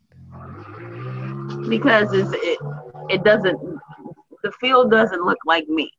[1.69, 2.59] Because it's, it
[3.09, 3.59] it doesn't
[4.43, 5.91] the field doesn't look like me.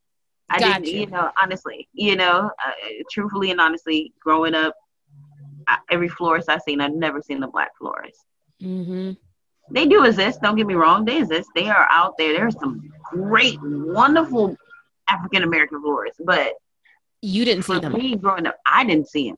[0.50, 1.06] I didn't, you.
[1.08, 2.72] know, honestly, you know, uh,
[3.10, 4.76] truthfully and honestly, growing up,
[5.68, 8.26] I, every florist I've seen, I've never seen the black florist.
[8.62, 9.14] Mm-hmm.
[9.74, 10.42] They do exist.
[10.42, 11.04] Don't get me wrong.
[11.04, 11.50] They exist.
[11.56, 12.34] They are out there.
[12.34, 14.56] There's some great, wonderful
[15.10, 16.54] African American florists, but
[17.22, 17.94] you didn't see them.
[17.94, 19.38] Me growing up, I didn't see them.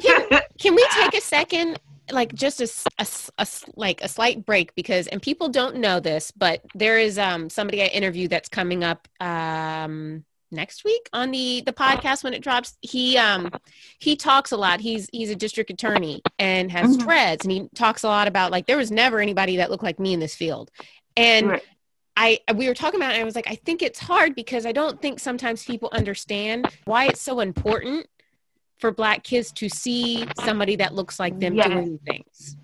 [0.00, 1.78] can, can, we take a second,
[2.10, 3.06] like just a, a,
[3.38, 7.50] a, like a slight break because, and people don't know this, but there is um
[7.50, 10.24] somebody I interviewed that's coming up um
[10.54, 13.50] next week on the the podcast when it drops he um
[13.98, 17.06] he talks a lot he's he's a district attorney and has mm-hmm.
[17.06, 19.98] dreads and he talks a lot about like there was never anybody that looked like
[19.98, 20.70] me in this field
[21.16, 21.62] and right.
[22.16, 24.64] I we were talking about it and I was like I think it's hard because
[24.66, 28.06] I don't think sometimes people understand why it's so important
[28.78, 31.68] for black kids to see somebody that looks like them yes.
[31.68, 32.56] doing things.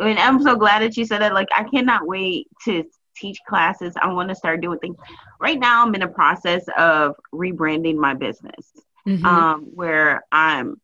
[0.00, 1.34] I mean, I'm so glad that you said that.
[1.34, 2.84] Like I cannot wait to
[3.16, 3.94] teach classes.
[4.00, 4.96] I want to start doing things.
[5.42, 8.72] Right now, I'm in a process of rebranding my business,
[9.06, 9.26] mm-hmm.
[9.26, 10.80] um, where I'm.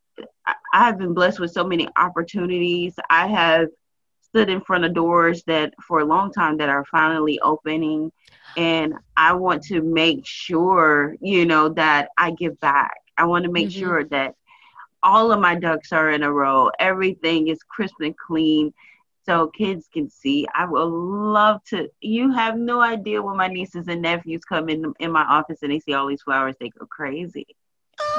[0.72, 2.94] I have been blessed with so many opportunities.
[3.08, 3.68] I have
[4.22, 8.10] stood in front of doors that for a long time that are finally opening,
[8.56, 12.96] and I want to make sure, you know, that I give back.
[13.16, 13.78] I want to make mm-hmm.
[13.78, 14.34] sure that
[15.04, 16.72] all of my ducks are in a row.
[16.80, 18.74] Everything is crisp and clean
[19.28, 20.46] so kids can see.
[20.54, 21.88] I would love to.
[22.00, 25.70] You have no idea when my nieces and nephews come in in my office and
[25.70, 27.46] they see all these flowers, they go crazy.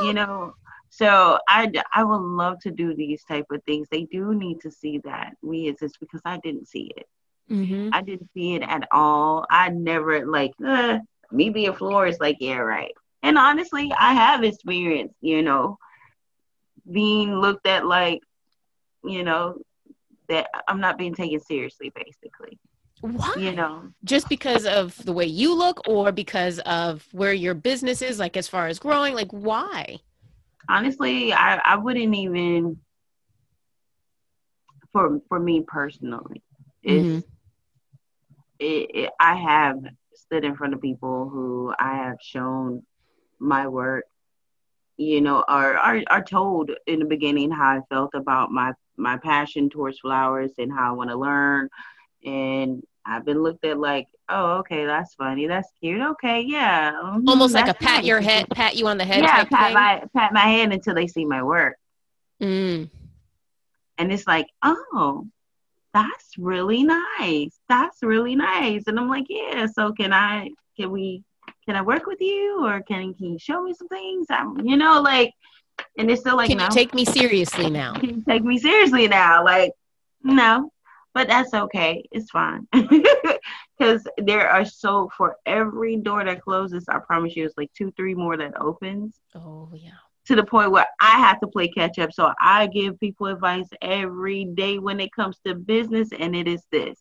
[0.06, 0.54] You know.
[0.92, 3.88] So I I would love to do these type of things.
[3.90, 7.08] They do need to see that we exist because I didn't see it.
[7.52, 7.90] Mm-hmm.
[7.92, 9.46] I didn't see it at all.
[9.50, 11.00] I never like uh,
[11.32, 12.22] me being florist.
[12.22, 12.92] Like yeah, right.
[13.24, 15.78] And honestly, I have experienced You know,
[16.92, 18.22] being looked at like
[19.04, 19.56] you know
[20.30, 22.58] that I'm not being taken seriously, basically.
[23.02, 23.34] Why?
[23.38, 28.02] You know, just because of the way you look, or because of where your business
[28.02, 29.98] is, like as far as growing, like why?
[30.68, 32.78] Honestly, I I wouldn't even
[34.92, 36.44] for for me personally.
[36.84, 37.20] It's mm-hmm.
[38.60, 39.78] it, it, I have
[40.14, 42.84] stood in front of people who I have shown
[43.40, 44.06] my work
[45.00, 49.18] you know, are, are are told in the beginning how I felt about my my
[49.18, 51.70] passion towards flowers and how I want to learn.
[52.26, 56.92] And I've been looked at like, oh, okay, that's funny, that's cute, okay, yeah.
[56.92, 59.22] Mm-hmm, Almost like a pat your head, pat you on the head.
[59.22, 59.74] Yeah, pat thing.
[59.74, 61.78] my pat my hand until they see my work.
[62.42, 62.90] Mm.
[63.98, 65.28] And it's like, oh,
[65.94, 67.58] that's really nice.
[67.68, 68.84] That's really nice.
[68.88, 69.66] And I'm like, yeah.
[69.66, 70.52] So can I?
[70.78, 71.24] Can we?
[71.70, 74.26] can I work with you or can, can you show me some things?
[74.32, 75.32] I'm, you know, like,
[75.98, 76.66] and it's still like, can no.
[76.66, 77.94] you take me seriously now?
[77.94, 79.44] Can you take me seriously now?
[79.44, 79.72] Like,
[80.24, 80.72] no,
[81.14, 82.04] but that's okay.
[82.12, 82.68] It's fine.
[83.78, 87.92] Because there are so, for every door that closes, I promise you, it's like two,
[87.92, 89.22] three more that opens.
[89.34, 89.92] Oh, yeah.
[90.26, 92.12] To the point where I have to play catch up.
[92.12, 96.62] So I give people advice every day when it comes to business, and it is
[96.74, 97.00] this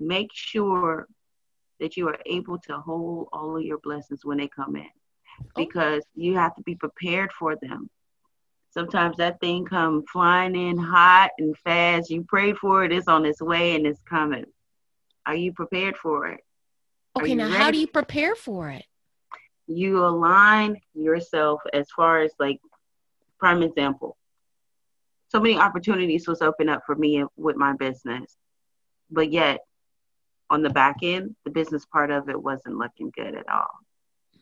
[0.00, 1.06] make sure
[1.78, 4.88] that you are able to hold all of your blessings when they come in
[5.56, 7.90] because you have to be prepared for them.
[8.70, 12.10] Sometimes that thing come flying in hot and fast.
[12.10, 14.44] You pray for it, it's on its way and it's coming.
[15.26, 16.40] Are you prepared for it?
[17.18, 17.58] Okay, now ready?
[17.58, 18.84] how do you prepare for it?
[19.66, 22.60] You align yourself as far as like
[23.38, 24.16] prime example.
[25.28, 28.36] So many opportunities was open up for me with my business.
[29.10, 29.60] But yet
[30.48, 33.78] on the back end, the business part of it wasn't looking good at all.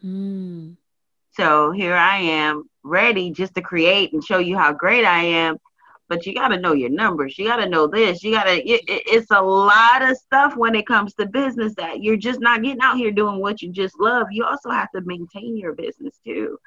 [0.05, 0.77] Mm.
[1.39, 5.59] So here I am, ready just to create and show you how great I am.
[6.09, 7.39] But you got to know your numbers.
[7.39, 8.25] You got to know this.
[8.25, 11.75] You got to, it, it, it's a lot of stuff when it comes to business
[11.77, 14.27] that you're just not getting out here doing what you just love.
[14.33, 16.59] You also have to maintain your business too.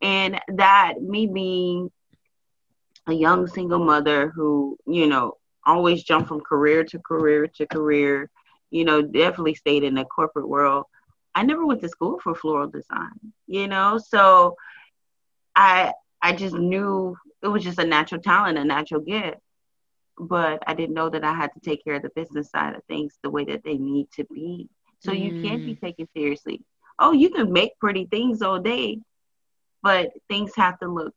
[0.00, 1.90] And that, me being
[3.08, 8.30] a young single mother who, you know, always jumped from career to career to career,
[8.70, 10.84] you know, definitely stayed in the corporate world.
[11.34, 14.56] I never went to school for floral design, you know, so
[15.54, 15.92] I
[16.22, 19.38] I just knew it was just a natural talent, a natural gift.
[20.16, 22.84] But I didn't know that I had to take care of the business side of
[22.84, 24.68] things the way that they need to be.
[25.00, 25.20] So mm.
[25.20, 26.62] you can't be taken seriously.
[26.98, 29.00] Oh, you can make pretty things all day,
[29.82, 31.14] but things have to look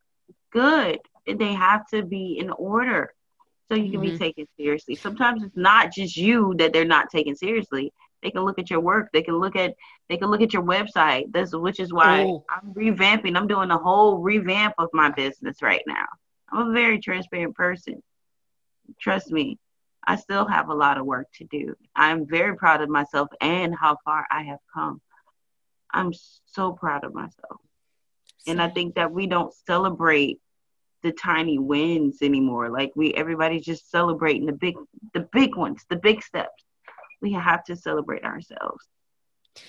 [0.52, 1.00] good.
[1.28, 3.14] They have to be in order
[3.68, 4.14] so you can mm-hmm.
[4.14, 4.96] be taken seriously.
[4.96, 7.94] Sometimes it's not just you that they're not taking seriously.
[8.24, 9.10] They can look at your work.
[9.14, 9.76] They can look at
[10.10, 11.32] they can look at your website.
[11.32, 12.24] This which is why.
[12.50, 13.38] I'm revamping.
[13.38, 16.06] I'm doing a whole revamp of my business right now.
[16.52, 18.02] I'm a very transparent person.
[19.00, 19.60] Trust me,
[20.06, 21.76] I still have a lot of work to do.
[21.96, 25.02] I'm very proud of myself and how far I have come.
[25.92, 26.14] I'm
[26.46, 27.60] so proud of myself.
[28.48, 30.40] And I think that we don't celebrate
[31.04, 32.70] the tiny wins anymore.
[32.70, 34.76] Like we everybody's just celebrating the big
[35.14, 36.64] the big ones, the big steps.
[37.22, 38.84] We have to celebrate ourselves.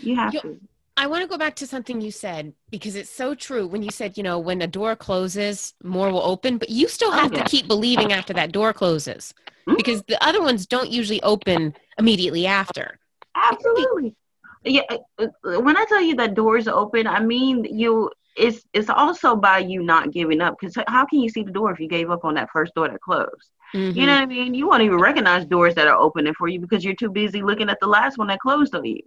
[0.00, 0.60] You have to.
[0.96, 3.68] I want to go back to something you said because it's so true.
[3.68, 7.12] When you said, you know, when a door closes, more will open, but you still
[7.12, 7.44] have oh, yeah.
[7.44, 9.32] to keep believing after that door closes
[9.68, 9.76] mm-hmm.
[9.76, 12.98] because the other ones don't usually open immediately after.
[13.36, 14.16] Absolutely.
[14.64, 18.10] Yeah, uh, uh, when I tell you that doors open, I mean you.
[18.36, 21.72] It's it's also by you not giving up because how can you see the door
[21.72, 23.50] if you gave up on that first door that closed?
[23.74, 23.98] Mm-hmm.
[23.98, 24.54] You know what I mean?
[24.54, 27.68] You won't even recognize doors that are opening for you because you're too busy looking
[27.68, 29.02] at the last one that closed on you.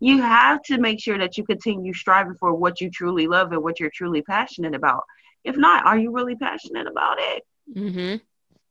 [0.00, 3.62] You have to make sure that you continue striving for what you truly love and
[3.62, 5.02] what you're truly passionate about.
[5.44, 7.42] If not, are you really passionate about it?
[7.74, 8.16] Mm-hmm.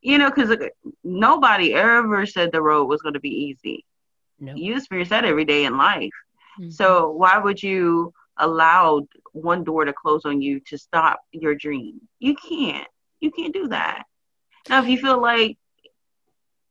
[0.01, 0.55] You know, because
[1.03, 3.85] nobody ever said the road was going to be easy.
[4.39, 4.53] No.
[4.55, 6.11] You experience that every day in life.
[6.59, 6.69] Mm-hmm.
[6.69, 12.01] So why would you allow one door to close on you to stop your dream?
[12.19, 12.87] You can't.
[13.19, 14.03] You can't do that.
[14.69, 15.57] Now, if you feel like,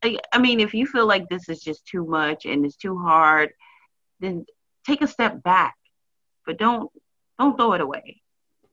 [0.02, 3.52] I mean, if you feel like this is just too much and it's too hard,
[4.20, 4.44] then
[4.86, 5.76] take a step back,
[6.46, 6.90] but don't
[7.38, 8.20] don't throw it away.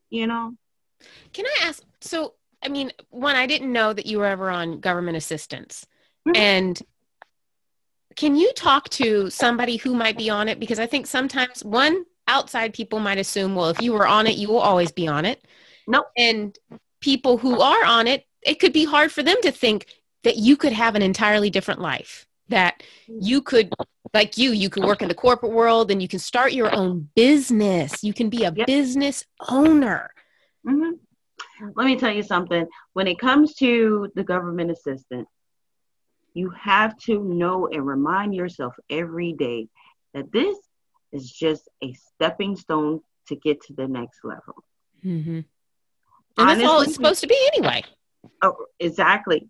[0.09, 0.53] You know.
[1.33, 1.83] Can I ask?
[2.01, 5.85] So, I mean, one, I didn't know that you were ever on government assistance,
[6.27, 6.35] mm-hmm.
[6.35, 6.81] and
[8.15, 10.59] can you talk to somebody who might be on it?
[10.59, 14.35] Because I think sometimes one outside people might assume, well, if you were on it,
[14.35, 15.45] you will always be on it.
[15.87, 16.07] Nope.
[16.17, 16.57] And
[16.99, 19.87] people who are on it, it could be hard for them to think
[20.23, 23.73] that you could have an entirely different life that you could
[24.13, 27.09] like you you could work in the corporate world and you can start your own
[27.15, 28.67] business you can be a yep.
[28.67, 30.11] business owner
[30.67, 30.91] mm-hmm.
[31.75, 35.27] let me tell you something when it comes to the government assistant
[36.33, 39.67] you have to know and remind yourself every day
[40.13, 40.57] that this
[41.11, 44.63] is just a stepping stone to get to the next level
[45.03, 45.29] mm-hmm.
[45.29, 45.45] and
[46.37, 47.81] Honestly, that's all it's supposed to be anyway
[48.41, 49.49] oh, exactly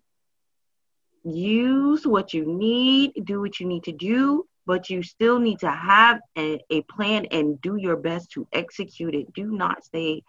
[1.24, 5.70] use what you need, do what you need to do, but you still need to
[5.70, 9.32] have a, a plan and do your best to execute it.
[9.32, 10.22] Do not stay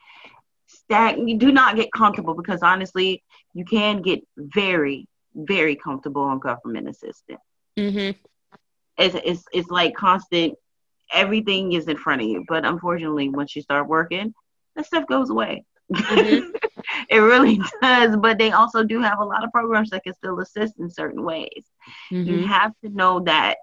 [0.67, 1.39] stagnant.
[1.39, 3.23] Do not get comfortable because honestly,
[3.53, 7.41] you can get very, very comfortable on government assistance.
[7.77, 8.19] Mm-hmm.
[8.97, 10.55] It's, it's, it's like constant,
[11.11, 12.45] everything is in front of you.
[12.47, 14.33] But unfortunately, once you start working,
[14.75, 15.65] that stuff goes away.
[15.93, 16.49] Mm-hmm.
[17.09, 18.15] it really does.
[18.17, 21.23] But they also do have a lot of programs that can still assist in certain
[21.23, 21.63] ways.
[22.11, 22.29] Mm-hmm.
[22.29, 23.57] You have to know that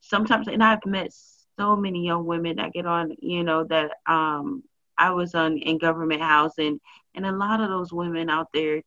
[0.00, 1.12] sometimes, and I've met
[1.58, 4.62] so many young women that get on, you know, that um,
[4.96, 6.80] I was on in government housing,
[7.14, 8.82] and a lot of those women out there,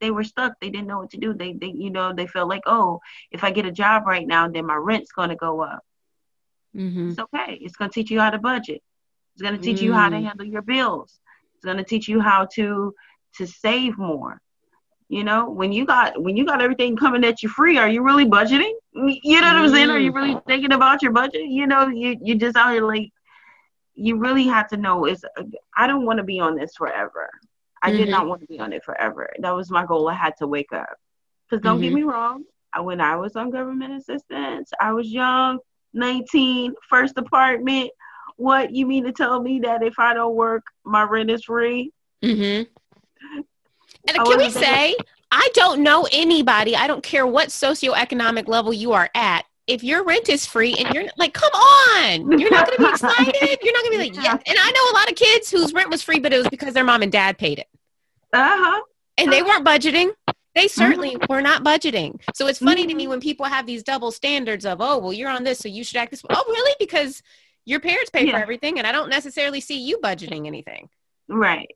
[0.00, 0.54] they were stuck.
[0.60, 1.32] They didn't know what to do.
[1.32, 3.00] They, they, you know, they felt like, oh,
[3.30, 5.84] if I get a job right now, then my rent's going to go up.
[6.76, 7.10] Mm-hmm.
[7.10, 7.58] It's okay.
[7.60, 8.82] It's going to teach you how to budget.
[9.34, 9.82] It's going to teach mm.
[9.82, 10.24] you how to mm.
[10.24, 11.20] handle your bills.
[11.54, 12.94] It's going to teach you how to
[13.36, 14.40] to save more.
[15.08, 18.02] You know, when you got when you got everything coming at you free, are you
[18.02, 18.72] really budgeting?
[18.94, 19.90] You know what I'm saying?
[19.90, 20.46] Are you really mm.
[20.46, 21.42] thinking about your budget?
[21.42, 23.10] You know, you you just out here like
[23.94, 25.24] you really have to know is
[25.76, 27.28] I don't want to be on this forever.
[27.82, 27.98] I mm-hmm.
[27.98, 29.28] did not want to be on it forever.
[29.40, 30.08] That was my goal.
[30.08, 30.96] I had to wake up.
[31.48, 31.82] Because don't mm-hmm.
[31.82, 35.58] get me wrong, I, when I was on government assistance, I was young,
[35.92, 37.90] 19, first apartment.
[38.36, 41.92] What you mean to tell me that if I don't work, my rent is free?
[42.22, 42.64] Mm-hmm.
[44.08, 44.96] And can we say,
[45.30, 46.76] I don't know anybody.
[46.76, 49.44] I don't care what socioeconomic level you are at.
[49.66, 52.88] If your rent is free and you're like, come on, you're not going to be
[52.90, 53.58] excited.
[53.62, 54.32] You're not going to be like, yeah.
[54.32, 56.74] And I know a lot of kids whose rent was free, but it was because
[56.74, 57.68] their mom and dad paid it.
[58.32, 58.82] Uh huh.
[59.18, 60.10] And they weren't budgeting.
[60.54, 61.32] They certainly mm-hmm.
[61.32, 62.20] were not budgeting.
[62.34, 62.90] So it's funny mm-hmm.
[62.90, 63.10] to me mm-hmm.
[63.10, 65.96] when people have these double standards of, oh, well, you're on this, so you should
[65.96, 66.22] act this.
[66.28, 66.74] Oh, really?
[66.78, 67.22] Because
[67.64, 68.32] your parents pay yeah.
[68.32, 70.88] for everything and i don't necessarily see you budgeting anything.
[71.28, 71.70] Right.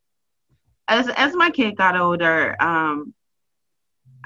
[0.88, 3.14] As as my kid got older um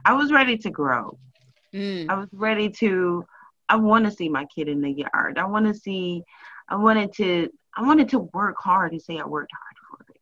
[0.04, 1.18] i was ready to grow.
[1.74, 2.06] Mm.
[2.08, 3.24] i was ready to
[3.68, 5.38] i want to see my kid in the yard.
[5.38, 6.22] I want to see
[6.68, 10.20] i wanted to i wanted to work hard and say i worked hard for it.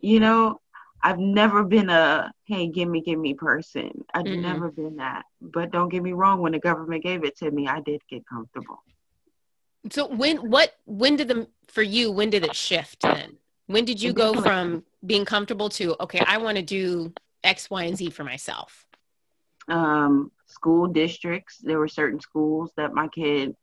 [0.00, 0.60] You know
[1.02, 4.04] i've never been a hey give me give me person.
[4.12, 4.42] I've mm-hmm.
[4.42, 5.24] never been that.
[5.40, 8.26] But don't get me wrong when the government gave it to me i did get
[8.26, 8.82] comfortable
[9.90, 13.36] so when what when did the for you when did it shift then?
[13.66, 17.12] When did you go from being comfortable to okay, I want to do
[17.42, 18.86] X, Y, and Z for myself?
[19.68, 21.58] Um, school districts.
[21.62, 23.54] There were certain schools that my kid,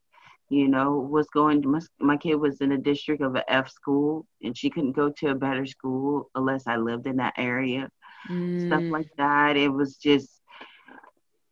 [0.50, 1.68] you know, was going to.
[1.68, 5.10] My, my kid was in a district of an F school, and she couldn't go
[5.10, 7.90] to a better school unless I lived in that area.
[8.30, 8.68] Mm.
[8.68, 9.58] Stuff like that.
[9.58, 10.30] It was just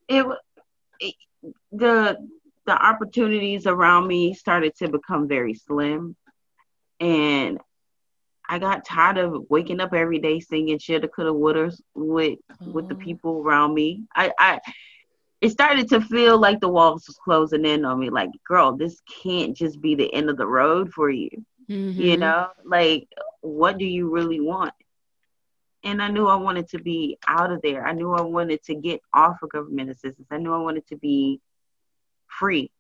[0.08, 0.26] it,
[1.00, 1.16] it
[1.72, 2.18] the
[2.70, 6.16] the opportunities around me started to become very slim.
[7.00, 7.60] And
[8.48, 12.96] I got tired of waking up every day singing shoulda, coulda, woulda with with the
[12.96, 13.00] oh.
[13.00, 14.04] people around me.
[14.16, 14.60] I, I
[15.42, 18.12] it started to feel like the walls was closing in on me.
[18.12, 21.30] Like, girl, this can't just be the end of the road for you.
[21.68, 22.00] Mm-hmm.
[22.00, 23.08] You know, like,
[23.42, 24.74] what do you really want?
[25.84, 27.88] And I knew I wanted to be out of there.
[27.88, 30.28] I knew I wanted to get off of government assistance.
[30.30, 31.40] I knew I wanted to be
[32.40, 32.72] free.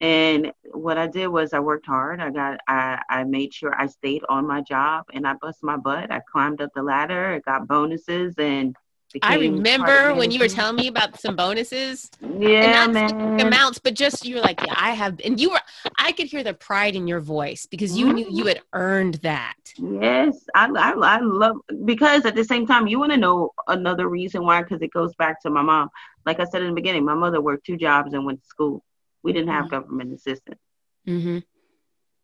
[0.00, 2.20] And what I did was I worked hard.
[2.20, 5.76] I got I, I made sure I stayed on my job and I bust my
[5.76, 6.10] butt.
[6.10, 8.76] I climbed up the ladder, I got bonuses and
[9.22, 12.10] I remember when you were telling me about some bonuses.
[12.20, 13.40] Yeah, man.
[13.40, 15.60] Amounts, but just you were like, yeah, I have, and you were.
[15.98, 18.14] I could hear the pride in your voice because you mm-hmm.
[18.16, 19.54] knew you had earned that.
[19.78, 24.08] Yes, I, I, I love because at the same time, you want to know another
[24.08, 25.88] reason why because it goes back to my mom.
[26.28, 28.84] Like I said in the beginning, my mother worked two jobs and went to school.
[29.22, 29.74] We didn't have mm-hmm.
[29.74, 30.60] government assistance.
[31.06, 31.38] Mm-hmm.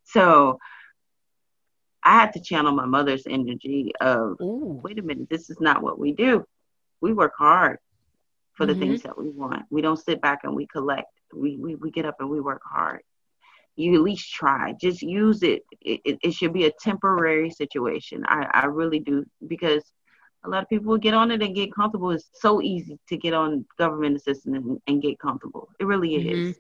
[0.05, 0.59] So
[2.03, 4.81] I had to channel my mother's energy of, Ooh.
[4.85, 6.45] wait a minute, this is not what we do
[7.05, 7.79] we work hard
[8.55, 8.81] for the mm-hmm.
[8.81, 9.65] things that we want.
[9.69, 11.13] We don't sit back and we collect.
[11.35, 13.03] We, we we get up and we work hard.
[13.77, 14.73] You at least try.
[14.81, 15.65] Just use it.
[15.83, 18.25] It, it, it should be a temporary situation.
[18.27, 19.85] I, I really do because
[20.45, 22.11] a lot of people get on it and get comfortable.
[22.11, 25.69] It's so easy to get on government assistance and, and get comfortable.
[25.81, 26.49] It really mm-hmm.
[26.49, 26.57] is.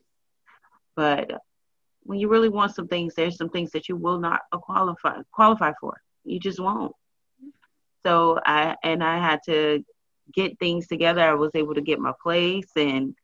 [0.96, 1.30] But
[2.02, 5.72] when you really want some things, there's some things that you will not qualify qualify
[5.80, 6.00] for.
[6.24, 6.94] You just won't.
[8.06, 9.84] So I and I had to
[10.32, 11.20] get things together.
[11.20, 13.14] I was able to get my place and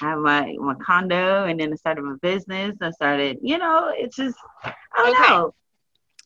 [0.00, 2.76] I have my my condo, and then I started my business.
[2.80, 5.28] I started, you know, it's just I don't okay.
[5.28, 5.54] know.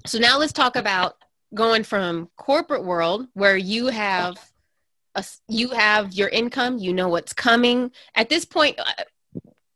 [0.07, 1.17] So now let's talk about
[1.55, 4.37] going from corporate world where you have
[5.15, 7.91] a, you have your income, you know what's coming.
[8.15, 9.03] At this point, uh,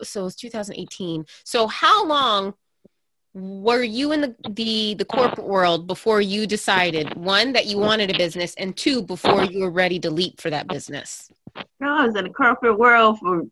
[0.02, 1.26] so it's 2018.
[1.44, 2.54] So how long
[3.32, 8.12] were you in the, the the corporate world before you decided one that you wanted
[8.12, 11.30] a business and two before you were ready to leap for that business
[11.78, 13.42] No, i was in the corporate world for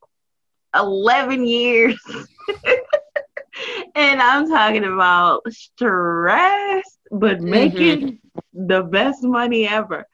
[0.75, 1.97] 11 years
[3.95, 7.51] and i'm talking about stress but mm-hmm.
[7.51, 8.67] making mm-hmm.
[8.67, 10.07] the best money ever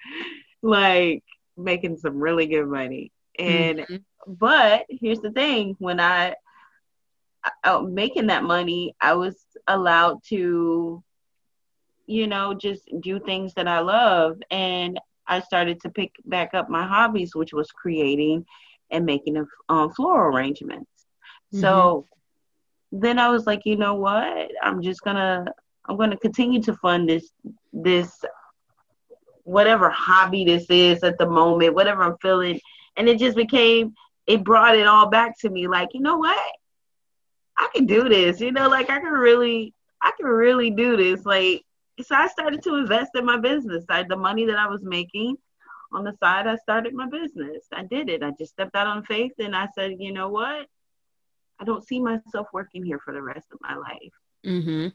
[0.62, 1.22] like
[1.57, 3.97] making some really good money and mm-hmm.
[4.26, 6.34] but here's the thing when i
[7.62, 9.36] out making that money, I was
[9.66, 11.03] allowed to,
[12.07, 14.38] you know, just do things that I love.
[14.51, 18.45] And I started to pick back up my hobbies, which was creating
[18.90, 20.90] and making of um, floral arrangements.
[21.53, 21.61] Mm-hmm.
[21.61, 22.07] So
[22.92, 24.51] then I was like, you know what?
[24.62, 25.47] I'm just gonna
[25.87, 27.30] I'm gonna continue to fund this
[27.72, 28.24] this
[29.45, 32.61] whatever hobby this is at the moment, whatever I'm feeling.
[32.97, 33.95] And it just became
[34.26, 36.53] it brought it all back to me like, you know what?
[37.57, 41.24] I can do this, you know, like I can really, I can really do this.
[41.24, 41.62] Like,
[42.03, 43.85] so I started to invest in my business.
[43.89, 45.37] I, the money that I was making
[45.93, 47.64] on the side, I started my business.
[47.72, 48.22] I did it.
[48.22, 50.66] I just stepped out on faith and I said, you know what?
[51.61, 54.12] I don't see myself working here for the rest of my life.
[54.45, 54.89] Mm-hmm.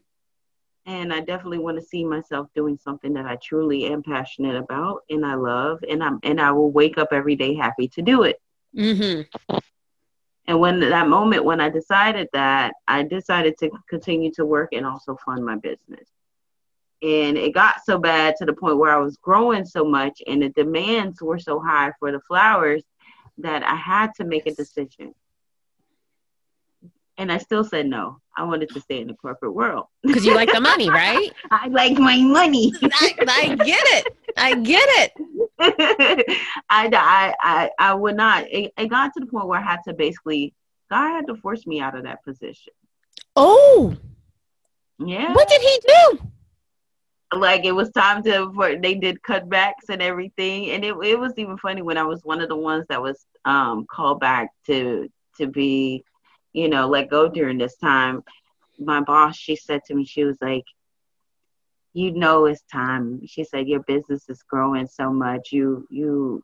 [0.90, 5.04] And I definitely want to see myself doing something that I truly am passionate about
[5.12, 8.24] and I love, and I'm and I will wake up every day happy to do
[8.24, 8.42] it.
[8.76, 9.58] Mm-hmm.
[10.48, 14.84] And when that moment when I decided that, I decided to continue to work and
[14.84, 16.10] also fund my business.
[17.04, 20.42] And it got so bad to the point where I was growing so much and
[20.42, 22.82] the demands were so high for the flowers
[23.38, 25.14] that I had to make a decision.
[27.20, 28.22] And I still said no.
[28.36, 29.88] I wanted to stay in the corporate world.
[30.04, 31.30] Because you like the money, right?
[31.52, 32.72] I like my money.
[32.82, 34.18] I, I get it.
[34.38, 35.12] I get it.
[36.70, 38.46] I, I, I, I would not.
[38.50, 40.54] It, it got to the point where I had to basically,
[40.90, 42.72] God had to force me out of that position.
[43.36, 43.98] Oh,
[44.98, 45.34] yeah.
[45.34, 46.20] What did he do?
[47.34, 51.34] Like it was time to for they did cutbacks and everything, and it it was
[51.38, 55.08] even funny when I was one of the ones that was um called back to
[55.38, 56.04] to be,
[56.54, 58.24] you know, let go during this time.
[58.78, 60.64] My boss, she said to me, she was like,
[61.94, 63.26] you know it's time.
[63.26, 65.52] She said, Your business is growing so much.
[65.52, 66.44] You you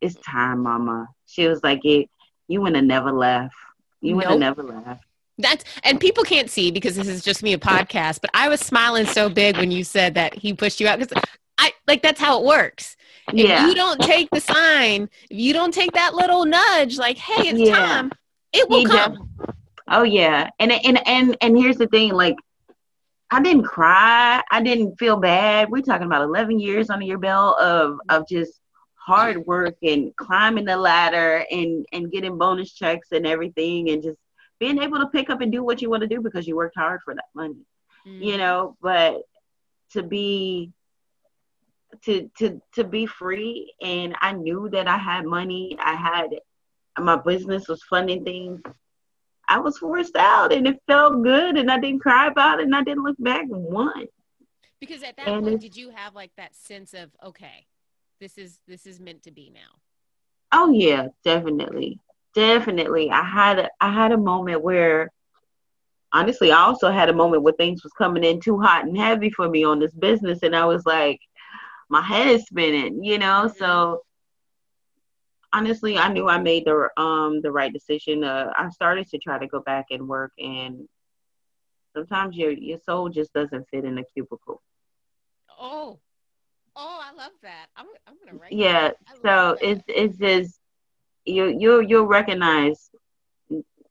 [0.00, 1.08] it's time, mama.
[1.26, 2.08] She was like, It
[2.48, 3.54] you would have never left.
[4.00, 4.58] You would have nope.
[4.58, 5.04] never left.
[5.38, 8.60] That's and people can't see because this is just me a podcast, but I was
[8.60, 11.22] smiling so big when you said that he pushed you out because
[11.58, 12.96] I like that's how it works.
[13.28, 13.66] If yeah.
[13.66, 17.58] you don't take the sign, if you don't take that little nudge, like, hey, it's
[17.58, 17.74] yeah.
[17.74, 18.12] time,
[18.54, 19.14] it will he come.
[19.14, 19.54] Does.
[19.88, 20.50] Oh yeah.
[20.58, 22.36] And and and and here's the thing, like
[23.30, 24.42] I didn't cry.
[24.50, 25.70] I didn't feel bad.
[25.70, 28.60] We're talking about 11 years under your belt of of just
[28.94, 34.18] hard work and climbing the ladder and and getting bonus checks and everything and just
[34.58, 36.78] being able to pick up and do what you want to do because you worked
[36.78, 37.66] hard for that money.
[38.06, 38.22] Mm-hmm.
[38.22, 39.22] You know, but
[39.92, 40.72] to be
[42.04, 45.76] to to to be free and I knew that I had money.
[45.78, 46.30] I had
[46.98, 48.60] my business was funding things.
[49.48, 52.74] I was forced out and it felt good and I didn't cry about it and
[52.74, 54.08] I didn't look back once.
[54.80, 57.66] Because at that and point did you have like that sense of okay,
[58.20, 59.80] this is this is meant to be now?
[60.52, 61.98] Oh yeah, definitely.
[62.34, 63.10] Definitely.
[63.10, 65.10] I had a, I had a moment where
[66.12, 69.30] honestly I also had a moment where things was coming in too hot and heavy
[69.30, 71.20] for me on this business and I was like
[71.88, 73.46] my head is spinning, you know?
[73.46, 73.58] Mm-hmm.
[73.58, 74.03] So
[75.54, 78.24] honestly, I knew I made the um the right decision.
[78.24, 80.88] Uh, I started to try to go back and work, and
[81.94, 84.62] sometimes your your soul just doesn't fit in a cubicle.
[85.58, 86.00] Oh,
[86.76, 87.68] oh, I love that.
[87.76, 88.50] I'm I'm gonna write.
[88.50, 88.92] Yeah,
[89.22, 90.60] so it's it's just
[91.24, 92.90] you you you'll recognize.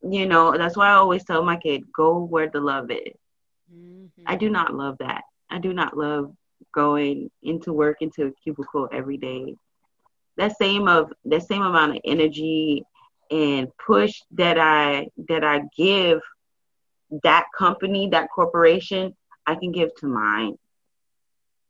[0.03, 3.13] You know, that's why I always tell my kid, go where the love is.
[3.71, 4.27] Mm-hmm.
[4.27, 5.23] I do not love that.
[5.49, 6.33] I do not love
[6.73, 9.55] going into work into a cubicle every day
[10.37, 12.83] that same of that same amount of energy
[13.31, 16.19] and push that I that I give
[17.23, 19.15] that company, that corporation,
[19.45, 20.57] I can give to mine.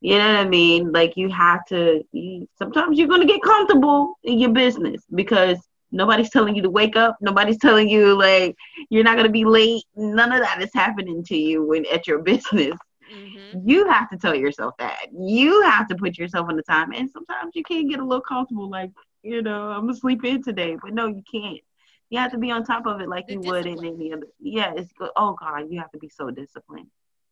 [0.02, 0.92] You know what I mean?
[0.92, 2.04] Like you have to.
[2.12, 5.58] You, sometimes you're gonna get comfortable in your business because
[5.92, 7.18] nobody's telling you to wake up.
[7.22, 8.56] Nobody's telling you like
[8.90, 9.84] you're not gonna be late.
[9.96, 12.76] None of that is happening to you when at your business.
[13.14, 13.68] Mm-hmm.
[13.68, 15.08] You have to tell yourself that.
[15.12, 16.92] You have to put yourself in the time.
[16.94, 18.92] And sometimes you can't get a little comfortable, like,
[19.22, 20.78] you know, I'm gonna sleep in today.
[20.82, 21.62] But no, you can't.
[22.10, 23.76] You have to be on top of it like the you discipline.
[23.76, 24.28] would in any other.
[24.40, 25.12] Yeah, it's good.
[25.16, 26.88] Oh God, you have to be so disciplined.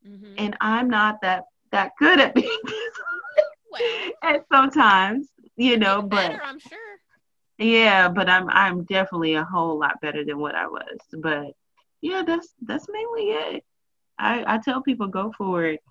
[0.08, 0.34] Mm-hmm.
[0.38, 2.96] And I'm not that that good at being disciplined.
[3.72, 6.78] Well, and sometimes, you know, but better, I'm sure.
[7.58, 10.98] Yeah, but I'm I'm definitely a whole lot better than what I was.
[11.14, 11.54] But
[12.02, 13.64] yeah, that's that's mainly it.
[14.22, 15.82] I, I tell people go for it.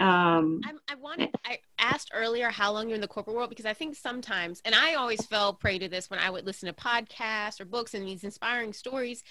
[0.00, 3.66] Um, I, I wanted, I asked earlier how long you're in the corporate world because
[3.66, 6.72] I think sometimes, and I always fell prey to this when I would listen to
[6.72, 9.22] podcasts or books and these inspiring stories,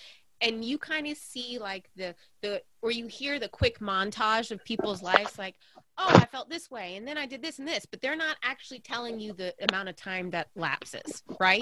[0.41, 4.63] and you kind of see like the the or you hear the quick montage of
[4.63, 5.55] people's lives, like,
[5.97, 8.37] oh, I felt this way, and then I did this and this, but they're not
[8.43, 11.61] actually telling you the amount of time that lapses, right?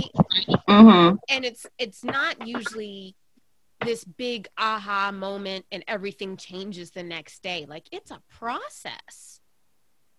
[0.67, 1.15] Mm-hmm.
[1.29, 3.15] And it's it's not usually
[3.85, 7.65] this big aha moment and everything changes the next day.
[7.67, 9.39] Like it's a process.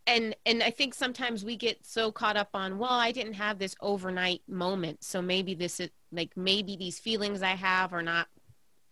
[0.06, 3.58] And and i think sometimes we get so caught up on well i didn't have
[3.58, 5.02] this overnight moment.
[5.02, 8.28] So maybe this is like maybe these feelings i have are not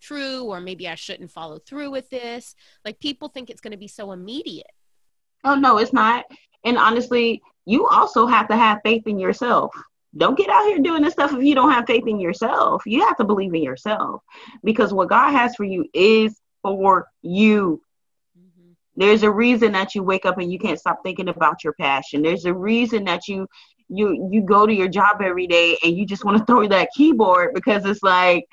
[0.01, 2.57] true or maybe i shouldn't follow through with this.
[2.85, 4.73] Like people think it's going to be so immediate.
[5.45, 6.25] Oh no it's not.
[6.65, 9.73] And honestly you also have to have faith in yourself
[10.17, 12.83] don't get out here doing this stuff if you don't have faith in yourself.
[12.87, 14.23] You have to believe in yourself
[14.63, 17.83] because what God has for you is for you.
[18.39, 18.73] Mm-hmm.
[18.97, 22.23] There's a reason that you wake up and you can't stop thinking about your passion.
[22.23, 23.47] There's a reason that you
[23.89, 26.89] you you go to your job every day and you just want to throw that
[26.97, 28.47] keyboard because it's like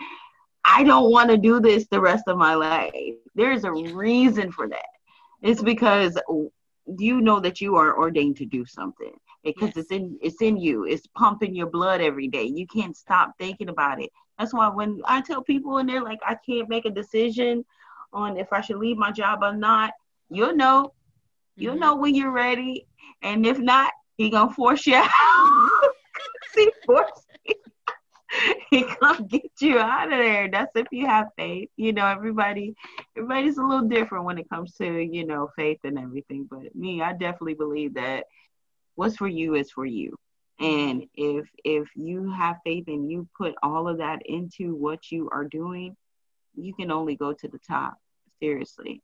[0.65, 3.15] I don't want to do this the rest of my life.
[3.35, 4.85] There's a reason for that.
[5.41, 6.19] It's because
[6.99, 9.13] you know that you are ordained to do something
[9.43, 9.77] because yes.
[9.77, 10.85] it's in it's in you.
[10.85, 12.43] It's pumping your blood every day.
[12.43, 14.09] You can't stop thinking about it.
[14.37, 17.63] That's why when i tell people and they're like i can't make a decision
[18.11, 19.91] on if i should leave my job or not
[20.31, 20.93] you'll know.
[21.55, 21.81] You'll mm-hmm.
[21.81, 22.87] know when you're ready.
[23.21, 25.69] And if not he gonna force you out.
[26.53, 27.09] He force
[28.69, 30.49] he gonna get you out of there.
[30.51, 31.69] That's if you have faith.
[31.77, 32.75] You know everybody
[33.15, 36.47] everybody's a little different when it comes to you know faith and everything.
[36.51, 38.25] But me i definitely believe that
[38.95, 40.15] what's for you is for you.
[40.59, 45.29] And if if you have faith and you put all of that into what you
[45.31, 45.95] are doing
[46.55, 47.97] you can only go to the top
[48.39, 49.01] seriously.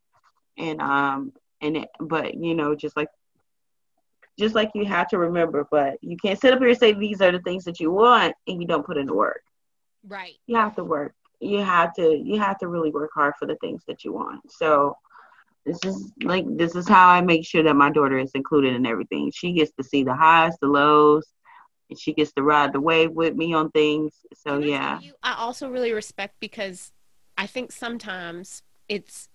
[0.58, 3.10] And um and it, but you know just like
[4.40, 7.22] just like you have to remember but you can't sit up here and say these
[7.22, 9.42] are the things that you want and you don't put in the work.
[10.08, 10.36] Right.
[10.46, 11.14] You have to work.
[11.40, 14.52] You have to you have to really work hard for the things that you want.
[14.52, 14.96] So
[15.68, 18.86] this is like this is how I make sure that my daughter is included in
[18.86, 19.32] everything.
[19.32, 21.28] She gets to see the highs, the lows,
[21.90, 24.14] and she gets to ride the wave with me on things.
[24.34, 25.00] So yeah.
[25.00, 26.92] You, I also really respect because
[27.38, 29.28] I think sometimes it's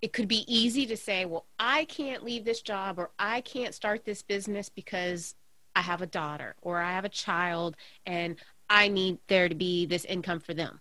[0.00, 3.74] it could be easy to say, well, I can't leave this job or I can't
[3.74, 5.34] start this business because
[5.74, 7.76] I have a daughter or I have a child
[8.06, 8.36] and
[8.70, 10.80] I need there to be this income for them.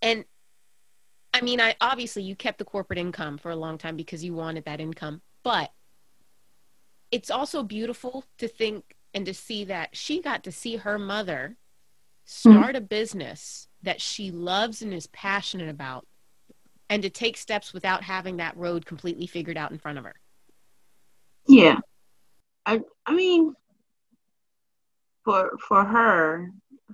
[0.00, 0.24] And
[1.38, 4.34] I mean, I obviously you kept the corporate income for a long time because you
[4.34, 5.70] wanted that income, but
[7.12, 11.56] it's also beautiful to think and to see that she got to see her mother
[12.24, 12.76] start mm-hmm.
[12.76, 16.06] a business that she loves and is passionate about
[16.90, 20.16] and to take steps without having that road completely figured out in front of her.
[21.46, 21.78] Yeah.
[22.66, 23.54] I I mean
[25.24, 26.50] for for her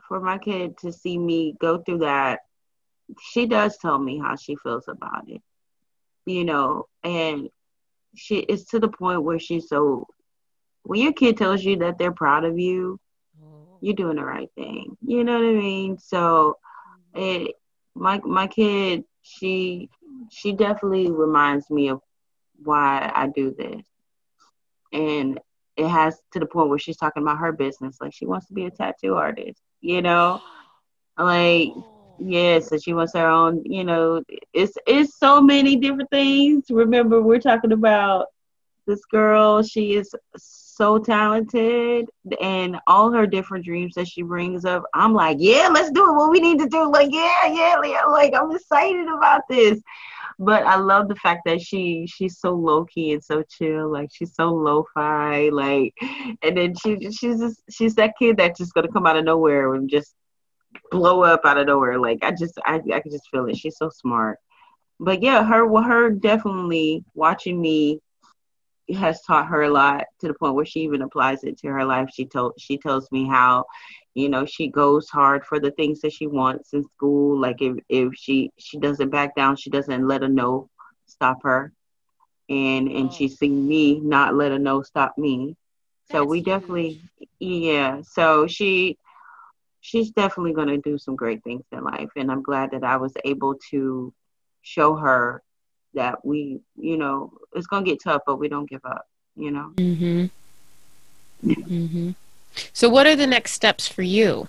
[0.06, 2.40] for my kid to see me go through that,
[3.20, 5.42] she does tell me how she feels about it.
[6.26, 7.48] You know, and
[8.16, 10.06] she is to the point where she's so
[10.84, 13.00] when your kid tells you that they're proud of you,
[13.42, 13.78] oh.
[13.80, 14.96] you're doing the right thing.
[15.04, 15.98] You know what I mean?
[15.98, 16.58] So
[17.14, 17.54] it
[17.94, 19.88] my my kid, she
[20.30, 22.00] she definitely reminds me of
[22.62, 23.82] why I do this.
[24.92, 25.40] And
[25.76, 27.98] it has to the point where she's talking about her business.
[28.00, 30.40] Like she wants to be a tattoo artist, you know?
[31.16, 31.68] Like
[32.18, 36.66] yeah, so she wants her own, you know, it's it's so many different things.
[36.70, 38.26] Remember, we're talking about
[38.86, 42.06] this girl, she is so talented
[42.40, 44.84] and all her different dreams that she brings up.
[44.94, 46.14] I'm like, yeah, let's do it.
[46.14, 46.90] What we need to do.
[46.90, 48.04] Like, yeah, yeah, yeah.
[48.04, 49.80] Like, I'm excited about this
[50.38, 53.90] but I love the fact that she she's so low key and so chill.
[53.90, 55.50] Like she's so lo-fi.
[55.50, 55.94] Like,
[56.42, 59.74] and then she she's just she's that kid that's just gonna come out of nowhere
[59.74, 60.14] and just
[60.90, 61.98] blow up out of nowhere.
[61.98, 63.56] Like I just I I can just feel it.
[63.56, 64.38] She's so smart.
[65.00, 68.00] But yeah, her her definitely watching me
[68.94, 71.84] has taught her a lot to the point where she even applies it to her
[71.84, 72.10] life.
[72.12, 73.64] She told she tells me how
[74.14, 77.76] you know she goes hard for the things that she wants in school like if,
[77.88, 80.70] if she she doesn't back down she doesn't let a no
[81.06, 81.72] stop her
[82.48, 83.12] and and oh.
[83.12, 83.38] she's mm.
[83.38, 85.56] seen me not let a no stop me
[86.10, 86.46] so That's we huge.
[86.46, 87.02] definitely
[87.40, 88.98] yeah so she
[89.84, 92.96] she's definitely going to do some great things in life and i'm glad that i
[92.96, 94.12] was able to
[94.62, 95.42] show her
[95.92, 99.06] that we you know it's going to get tough but we don't give up
[99.36, 99.72] you know?
[99.76, 100.30] Mhm
[101.44, 102.14] mhm
[102.72, 104.48] so, what are the next steps for you?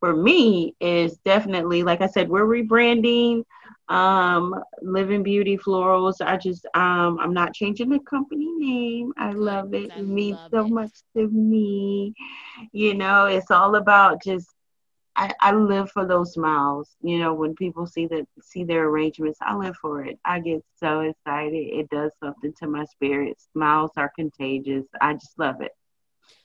[0.00, 3.44] For me, is definitely like I said, we're rebranding
[3.88, 9.12] um living beauty florals i just um i'm not changing the company name.
[9.18, 9.92] I love it.
[9.94, 10.70] It means so it.
[10.70, 12.14] much to me.
[12.72, 14.48] You know it's all about just
[15.16, 16.96] I, I live for those smiles.
[17.02, 20.18] You know when people see that see their arrangements i live for it.
[20.24, 21.54] I get so excited.
[21.56, 23.40] It does something to my spirit.
[23.52, 24.86] Smiles are contagious.
[25.00, 25.72] I just love it.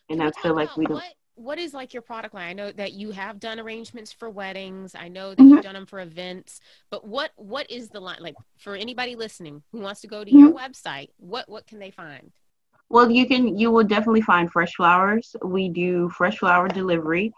[0.09, 0.95] And I feel like we don't.
[0.95, 2.49] What, what is like your product line?
[2.49, 4.95] I know that you have done arrangements for weddings.
[4.95, 5.49] I know that mm-hmm.
[5.55, 6.59] you've done them for events.
[6.89, 10.29] But what what is the line like for anybody listening who wants to go to
[10.29, 10.39] mm-hmm.
[10.39, 11.09] your website?
[11.17, 12.31] What what can they find?
[12.89, 15.35] Well, you can you will definitely find fresh flowers.
[15.43, 17.33] We do fresh flower delivery.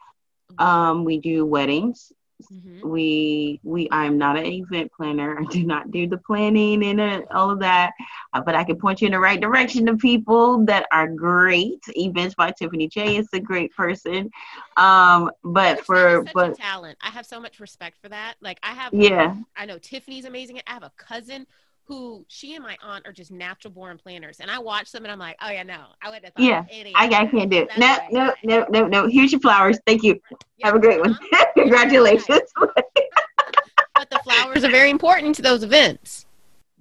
[0.53, 0.63] Mm-hmm.
[0.63, 2.11] Um, we do weddings.
[2.51, 2.87] Mm-hmm.
[2.87, 5.39] We we I'm not an event planner.
[5.39, 7.91] I do not do the planning and uh, all of that,
[8.33, 11.83] uh, but I can point you in the right direction to people that are great.
[11.89, 14.31] Events by Tiffany J is a great person.
[14.77, 18.35] Um, but for but talent, I have so much respect for that.
[18.41, 20.61] Like I have, yeah, I know Tiffany's amazing.
[20.65, 21.45] I have a cousin
[21.89, 24.39] who she and my aunt are just natural born planners.
[24.39, 26.63] And I watch them and I'm like, oh yeah, no, I would have thought yeah,
[26.95, 27.69] I, I can't do it.
[27.77, 29.07] No, no, no, no, no.
[29.07, 29.79] Here's your flowers.
[29.87, 30.21] Thank you.
[30.57, 31.17] Yeah, have a great one.
[31.57, 32.41] Congratulations.
[32.55, 36.27] but the flowers are very important to those events.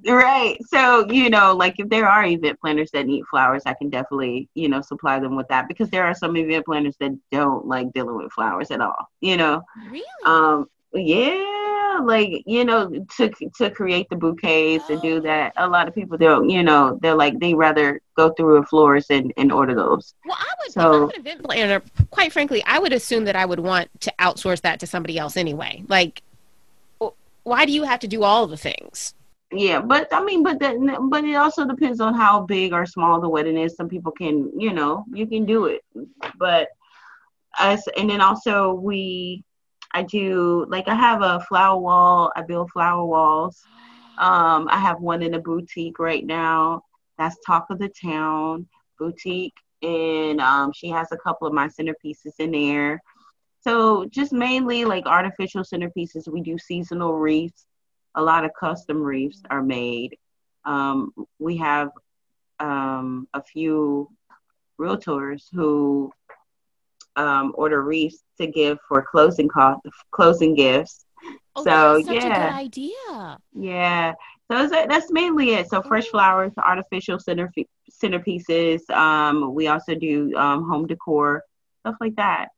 [0.07, 0.59] Right.
[0.67, 4.49] So, you know, like if there are event planners that need flowers, I can definitely,
[4.55, 7.93] you know, supply them with that because there are some event planners that don't like
[7.95, 9.63] dealing with flowers at all, you know.
[9.91, 10.05] Really?
[10.27, 11.58] Um yeah
[12.07, 16.17] like you know to to create the bouquets and do that a lot of people
[16.17, 20.15] don't you know they're like they rather go through a florist and, and order those.
[20.27, 23.61] Well i would so, an event planner quite frankly i would assume that i would
[23.61, 25.83] want to outsource that to somebody else anyway.
[25.89, 26.23] Like
[27.45, 29.15] why do you have to do all the things?
[29.51, 30.77] Yeah but i mean but that
[31.11, 33.77] but it also depends on how big or small the wedding is.
[33.77, 35.83] Some people can you know you can do it.
[36.39, 36.69] But
[37.59, 39.45] us and then also we
[39.93, 42.33] I do like I have a flower wall.
[42.37, 43.63] I build flower walls.
[44.19, 46.83] Um, I have one in a boutique right now.
[47.19, 48.67] That's talk of the town
[48.99, 53.01] boutique, and um, she has a couple of my centerpieces in there.
[53.61, 56.29] So just mainly like artificial centerpieces.
[56.29, 57.67] We do seasonal wreaths.
[58.15, 60.17] A lot of custom wreaths are made.
[60.65, 61.91] Um, we have
[62.61, 64.11] um, a few
[64.81, 66.13] realtors who
[67.19, 71.05] um, order wreaths to give for closing cost, closing gifts.
[71.57, 73.39] Oh, so yeah, idea.
[73.53, 74.15] Yeah,
[74.51, 75.69] so that's mainly it.
[75.69, 77.53] So fresh flowers, artificial center
[77.91, 78.89] centerpieces.
[78.91, 81.43] Um, we also do um, home decor,
[81.81, 82.49] stuff like that.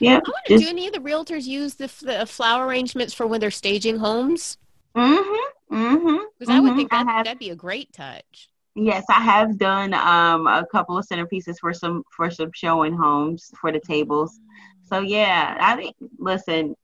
[0.00, 0.20] Yeah.
[0.46, 4.58] do any of the realtors use the, the flower arrangements for when they're staging homes?
[4.94, 5.74] Mm-hmm.
[5.74, 6.24] Mm-hmm.
[6.38, 7.06] Because I would think mm-hmm.
[7.06, 8.50] that, have, that'd be a great touch.
[8.80, 13.50] Yes, I have done um, a couple of centerpieces for some for some showing homes
[13.60, 14.38] for the tables.
[14.84, 16.76] So yeah, I think listen,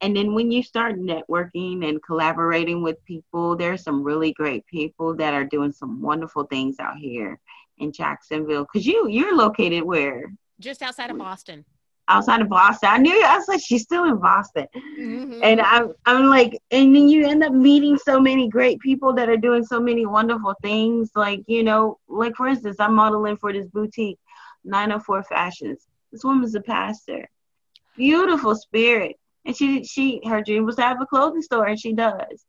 [0.00, 5.12] and then when you start networking and collaborating with people, there's some really great people
[5.16, 7.40] that are doing some wonderful things out here
[7.78, 8.64] in Jacksonville.
[8.66, 10.32] Cause you you're located where?
[10.60, 11.64] Just outside of Boston.
[12.08, 12.88] Outside of Boston.
[12.90, 14.66] I knew I was like, she's still in Boston.
[14.98, 15.40] Mm-hmm.
[15.42, 19.28] And I'm I'm like, and then you end up meeting so many great people that
[19.28, 21.10] are doing so many wonderful things.
[21.14, 24.18] Like, you know, like for instance, I'm modeling for this boutique,
[24.64, 25.86] 904 Fashions.
[26.10, 27.28] This woman's a pastor.
[27.96, 29.16] Beautiful spirit.
[29.44, 32.44] And she she her dream was to have a clothing store and she does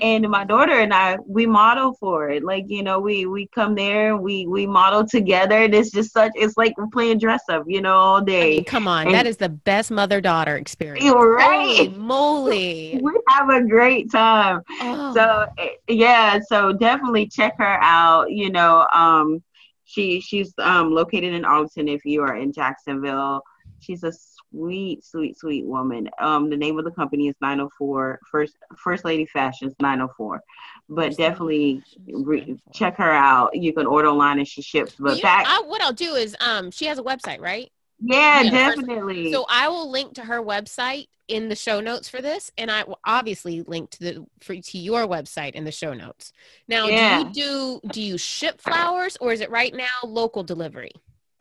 [0.00, 2.44] and my daughter and I we model for it.
[2.44, 5.56] Like you know, we we come there, we we model together.
[5.64, 6.32] And it's just such.
[6.34, 8.52] It's like we're playing dress up, you know, all day.
[8.52, 11.04] I mean, come on, and, that is the best mother daughter experience.
[11.04, 14.62] Right, Holy moly, we have a great time.
[14.80, 15.14] Oh.
[15.14, 18.30] So eh, yeah, so definitely check her out.
[18.30, 19.42] You know, um,
[19.84, 21.88] she she's um located in Arlington.
[21.88, 23.42] If you are in Jacksonville,
[23.80, 24.12] she's a
[24.52, 26.08] sweet, sweet, sweet woman.
[26.20, 30.40] Um, the name of the company is 904 First First Lady Fashions 904.
[30.88, 33.56] But First definitely re- check her out.
[33.56, 34.94] You can order online and she ships.
[34.98, 37.70] But you, back, I, what I'll do is, um, she has a website, right?
[38.00, 39.24] Yeah, yeah definitely.
[39.24, 42.70] First, so I will link to her website in the show notes for this, and
[42.70, 46.32] I will obviously link to the for to your website in the show notes.
[46.68, 47.22] Now, yeah.
[47.32, 50.92] do you do do you ship flowers, or is it right now local delivery?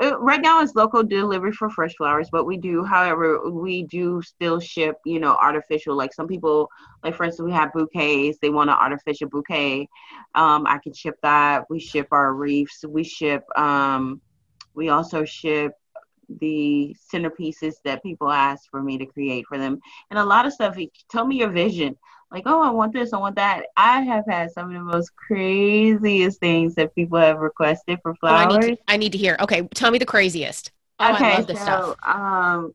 [0.02, 4.22] Uh, right now it's local delivery for fresh flowers but we do however we do
[4.24, 6.68] still ship you know artificial like some people
[7.04, 9.88] like for instance we have bouquets they want an artificial bouquet.
[10.34, 11.66] Um, i can ship that.
[11.70, 12.84] We ship our wreaths.
[12.88, 14.22] We ship um,
[14.74, 15.74] we also ship
[16.40, 19.80] the centerpieces that people ask for me to create for them.
[20.10, 20.78] And a lot of stuff
[21.10, 21.98] tell me your vision
[22.32, 23.66] like, oh, I want this, I want that.
[23.76, 28.54] I have had some of the most craziest things that people have requested for flowers.
[28.54, 29.36] Oh, I, need to, I, need to, hear.
[29.42, 30.72] Okay, tell me the craziest.
[31.00, 31.98] Oh, okay, so stuff.
[32.04, 32.74] um,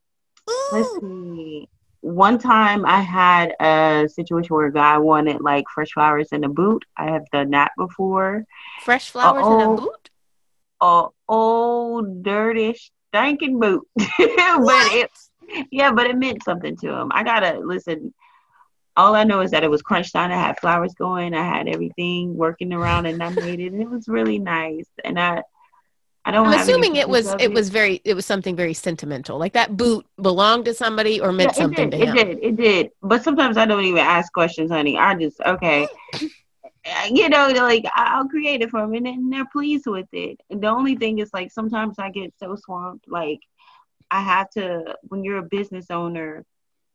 [0.73, 1.69] let's see.
[2.03, 6.49] One time I had a situation where a guy wanted like fresh flowers in a
[6.49, 6.85] boot.
[6.97, 8.45] I have done that before.
[8.83, 10.11] Fresh flowers old, in a boot?
[10.83, 12.77] A old, dirty,
[13.09, 13.89] stinking boot.
[13.97, 15.11] but it,
[15.71, 17.11] yeah, but it meant something to him.
[17.13, 18.13] I gotta listen
[18.97, 20.31] all I know is that it was crunch time.
[20.31, 21.35] I had flowers going.
[21.35, 23.73] I had everything working around, and I made it.
[23.73, 24.87] And it was really nice.
[25.05, 25.43] And I,
[26.25, 26.47] I don't.
[26.47, 27.33] I'm assuming it was.
[27.35, 28.01] It, it, was very.
[28.05, 29.39] It was something very sentimental.
[29.39, 32.17] Like that boot belonged to somebody or meant yeah, something did, to him.
[32.17, 32.39] It did.
[32.43, 32.91] It did.
[33.03, 34.97] But sometimes I don't even ask questions, honey.
[34.97, 35.87] I just okay.
[37.11, 40.41] you know, like I'll create it for them, and, and they're pleased with it.
[40.49, 43.09] The only thing is, like, sometimes I get so swamped.
[43.09, 43.41] Like,
[44.11, 44.97] I have to.
[45.03, 46.45] When you're a business owner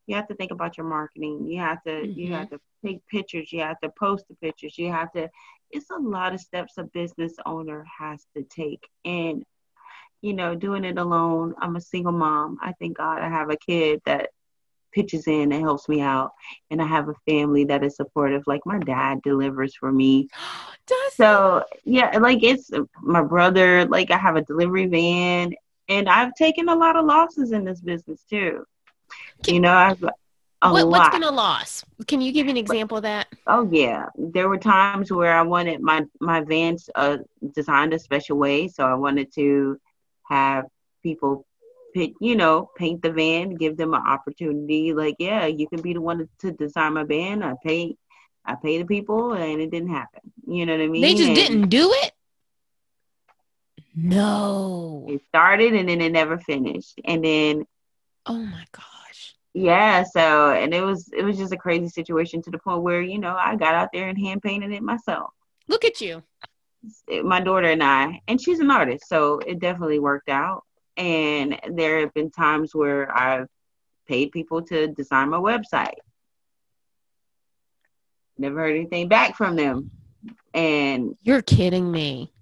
[0.07, 1.45] you have to think about your marketing.
[1.47, 2.19] You have to mm-hmm.
[2.19, 3.51] you have to take pictures.
[3.51, 4.77] You have to post the pictures.
[4.77, 5.29] You have to.
[5.69, 9.45] It's a lot of steps a business owner has to take, and
[10.21, 11.55] you know, doing it alone.
[11.59, 12.57] I'm a single mom.
[12.61, 14.29] I thank God I have a kid that
[14.91, 16.31] pitches in and helps me out,
[16.69, 18.43] and I have a family that is supportive.
[18.47, 20.27] Like my dad delivers for me.
[20.87, 22.69] Does so yeah, like it's
[23.01, 23.85] my brother.
[23.85, 25.53] Like I have a delivery van,
[25.87, 28.65] and I've taken a lot of losses in this business too.
[29.43, 30.03] Can, you know, I've
[30.61, 31.83] a what, what's been a loss?
[32.07, 33.27] Can you give me an example of that?
[33.47, 37.17] Oh yeah, there were times where I wanted my my vans uh,
[37.55, 39.79] designed a special way, so I wanted to
[40.29, 40.65] have
[41.01, 41.45] people
[41.95, 44.93] pick, you know, paint the van, give them an opportunity.
[44.93, 47.41] Like, yeah, you can be the one to design my van.
[47.41, 47.95] I pay,
[48.45, 50.21] I pay the people, and it didn't happen.
[50.47, 51.01] You know what I mean?
[51.01, 52.11] They just and didn't do it.
[53.95, 55.07] No.
[55.09, 57.65] It started and then it never finished, and then.
[58.27, 59.00] Oh my god
[59.53, 63.01] yeah so and it was it was just a crazy situation to the point where
[63.01, 65.31] you know i got out there and hand painted it myself.
[65.67, 66.23] Look at you.
[67.23, 70.63] My daughter and i and she's an artist so it definitely worked out.
[70.97, 73.47] And there have been times where i've
[74.07, 75.95] paid people to design my website.
[78.37, 79.91] Never heard anything back from them.
[80.53, 82.33] And you're kidding me.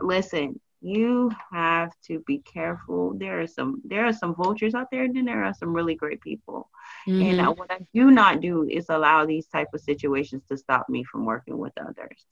[0.00, 3.14] Listen you have to be careful.
[3.14, 5.94] There are some there are some vultures out there, and then there are some really
[5.94, 6.70] great people.
[7.06, 7.22] Mm-hmm.
[7.22, 10.88] And uh, what I do not do is allow these type of situations to stop
[10.88, 12.24] me from working with others.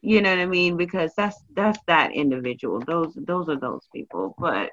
[0.00, 0.76] You know what I mean?
[0.76, 2.80] Because that's that's that individual.
[2.80, 4.34] Those those are those people.
[4.38, 4.70] But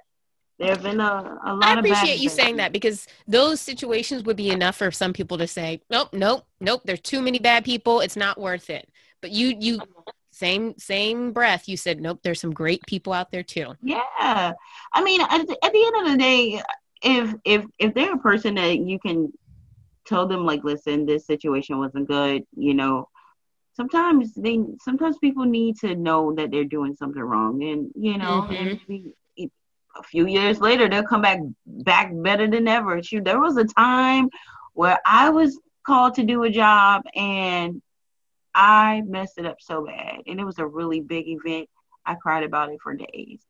[0.57, 4.37] there have been a, a lot I appreciate you saying that because those situations would
[4.37, 6.81] be enough for some people to say, nope, nope, nope.
[6.85, 7.99] There's too many bad people.
[7.99, 8.89] It's not worth it.
[9.21, 9.81] But you you
[10.35, 13.73] same same breath you said nope there's some great people out there too.
[13.81, 14.53] Yeah.
[14.93, 16.61] I mean at the, at the end of the day
[17.01, 19.31] if if if they're a person that you can
[20.05, 23.07] tell them like listen this situation wasn't good you know
[23.75, 28.47] sometimes they sometimes people need to know that they're doing something wrong and you know
[28.49, 28.53] mm-hmm.
[28.53, 29.11] and
[29.97, 33.01] a few years later they'll come back back better than ever.
[33.01, 34.29] Shoot, there was a time
[34.73, 37.81] where i was called to do a job and
[38.55, 41.69] I messed it up so bad, and it was a really big event.
[42.05, 43.41] I cried about it for days,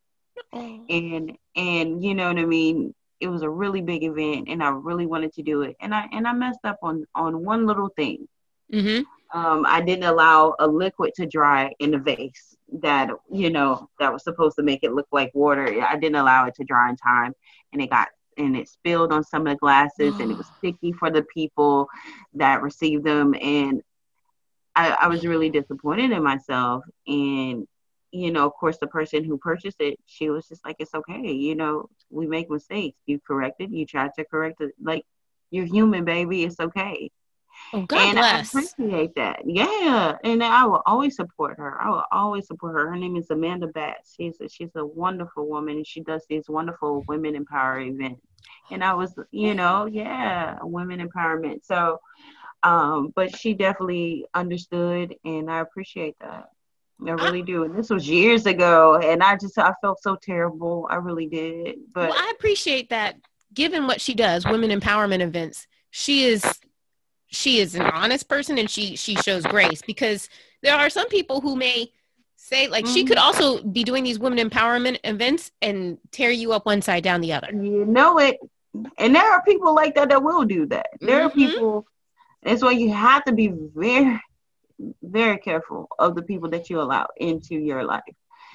[0.52, 2.94] and and you know what I mean.
[3.20, 5.76] it was a really big event and I really wanted to do it.
[5.80, 8.28] And I and I messed up on on one little thing.
[8.74, 9.04] Mm-hmm.
[9.38, 14.12] Um, I didn't allow a liquid to dry in the vase that you know that
[14.12, 15.82] was supposed to make it look like water.
[15.84, 17.34] I didn't allow it to dry in time,
[17.74, 20.92] and it got and it spilled on some of the glasses, and it was sticky
[20.94, 21.88] for the people
[22.34, 23.36] that received them.
[23.42, 23.82] And
[24.76, 26.84] I, I was really disappointed in myself.
[27.08, 27.68] And
[28.12, 31.32] you know, of course, the person who purchased it, she was just like, "It's okay,
[31.32, 32.98] you know, we make mistakes.
[33.06, 33.72] You correct it.
[33.72, 34.74] You try to correct it.
[34.82, 35.04] Like
[35.52, 36.44] you're human, baby.
[36.44, 37.12] It's okay."
[37.74, 38.56] Oh, God and bless.
[38.56, 39.42] I appreciate that.
[39.46, 41.82] Yeah, and I will always support her.
[41.82, 42.90] I will always support her.
[42.90, 44.14] Her name is Amanda Batts.
[44.16, 48.22] She's a, she's a wonderful woman, and she does these wonderful women empower events.
[48.72, 51.66] And I was, you know, yeah, women empowerment.
[51.66, 52.00] So,
[52.66, 56.50] um, but she definitely understood, and I appreciate that.
[57.06, 57.64] I really do.
[57.64, 60.88] And this was years ago, and I just I felt so terrible.
[60.90, 61.76] I really did.
[61.94, 63.18] But well, I appreciate that.
[63.54, 66.44] Given what she does, women empowerment events, she is
[67.28, 70.28] she is an honest person and she she shows grace because
[70.64, 71.92] there are some people who may
[72.36, 72.94] say like mm-hmm.
[72.94, 73.26] she could mm-hmm.
[73.26, 77.34] also be doing these women empowerment events and tear you up one side down the
[77.34, 77.50] other.
[77.52, 78.38] You know it.
[78.98, 80.88] And there are people like that that will do that.
[81.00, 81.28] There mm-hmm.
[81.28, 81.88] are people
[82.46, 84.22] that's why you have to be very
[85.02, 88.04] very careful of the people that you allow into your life.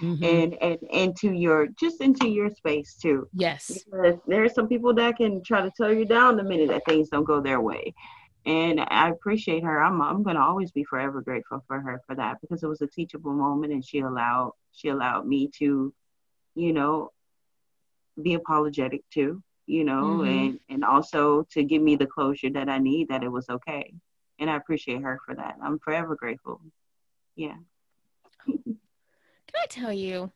[0.00, 0.24] Mm-hmm.
[0.24, 3.28] and and into your just into your space too.
[3.34, 6.68] Yes, because there are some people that can try to tear you down the minute
[6.68, 7.92] that things don't go their way,
[8.46, 9.82] and I appreciate her.
[9.82, 12.86] I'm I'm gonna always be forever grateful for her for that because it was a
[12.86, 15.92] teachable moment, and she allowed she allowed me to,
[16.54, 17.12] you know,
[18.22, 20.28] be apologetic too, you know, mm-hmm.
[20.28, 23.92] and and also to give me the closure that I need that it was okay,
[24.38, 25.56] and I appreciate her for that.
[25.62, 26.60] I'm forever grateful.
[27.36, 27.56] Yeah.
[28.46, 28.76] Can
[29.54, 30.30] I tell you?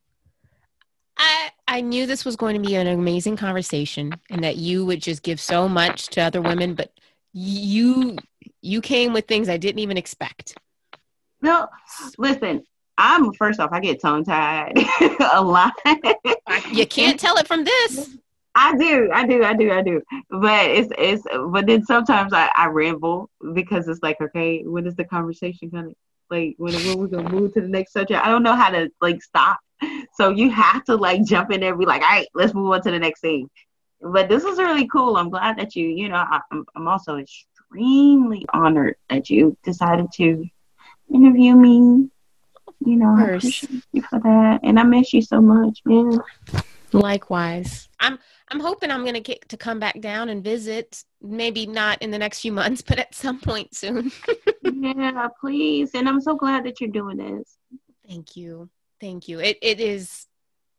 [1.16, 5.02] I I knew this was going to be an amazing conversation, and that you would
[5.02, 6.92] just give so much to other women, but
[7.32, 8.16] you
[8.62, 10.56] you came with things I didn't even expect.
[11.42, 11.68] No,
[12.18, 12.64] listen.
[12.96, 14.72] I'm first off, I get tongue tied
[15.32, 15.72] a lot.
[16.72, 18.16] you can't tell it from this.
[18.55, 20.02] I do, I do, I do, I do.
[20.30, 24.94] But it's it's but then sometimes I, I ramble because it's like, okay, when is
[24.94, 25.90] the conversation gonna
[26.30, 28.24] like when when we gonna move to the next subject?
[28.24, 29.59] I don't know how to like stop.
[30.14, 32.70] So you have to like jump in there and be like, all right, let's move
[32.70, 33.50] on to the next thing
[34.05, 35.16] but this is really cool.
[35.16, 40.12] I'm glad that you, you know, I, am I'm also extremely honored that you decided
[40.16, 40.44] to
[41.12, 42.11] interview me.
[42.84, 46.18] You know, I appreciate you for that, and I miss you so much, man.
[46.95, 48.18] Likewise, I'm
[48.49, 51.05] I'm hoping I'm gonna get to come back down and visit.
[51.20, 54.12] Maybe not in the next few months, but at some point soon.
[54.62, 55.90] yeah, please.
[55.95, 57.59] And I'm so glad that you're doing this.
[58.09, 58.68] Thank you,
[59.01, 59.40] thank you.
[59.40, 60.26] It it is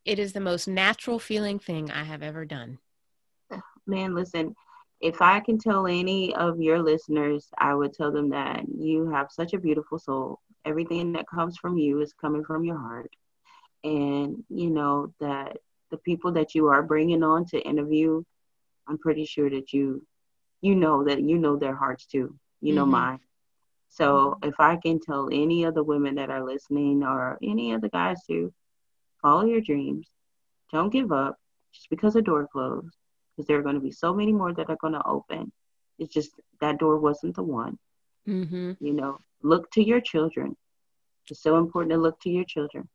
[0.04, 2.78] it is the most natural feeling thing I have ever done
[3.86, 4.54] man, listen,
[5.00, 9.28] if I can tell any of your listeners, I would tell them that you have
[9.30, 10.40] such a beautiful soul.
[10.64, 13.14] Everything that comes from you is coming from your heart.
[13.84, 15.58] And, you know, that
[15.90, 18.22] the people that you are bringing on to interview,
[18.88, 20.04] I'm pretty sure that you,
[20.60, 22.38] you know that you know their hearts too.
[22.60, 22.92] You know mm-hmm.
[22.92, 23.20] mine.
[23.88, 27.80] So if I can tell any of the women that are listening or any of
[27.80, 28.52] the guys to
[29.22, 30.08] follow your dreams,
[30.72, 31.38] don't give up
[31.72, 32.94] just because a door closed
[33.36, 35.52] because there are going to be so many more that are going to open.
[35.98, 36.30] It's just
[36.60, 37.78] that door wasn't the one.
[38.28, 38.72] Mm-hmm.
[38.80, 40.56] You know, look to your children.
[41.30, 42.88] It's so important to look to your children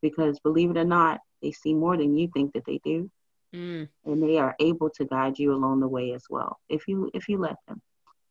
[0.00, 3.10] because believe it or not, they see more than you think that they do.
[3.54, 3.88] Mm.
[4.04, 7.28] And they are able to guide you along the way as well if you if
[7.28, 7.80] you let them.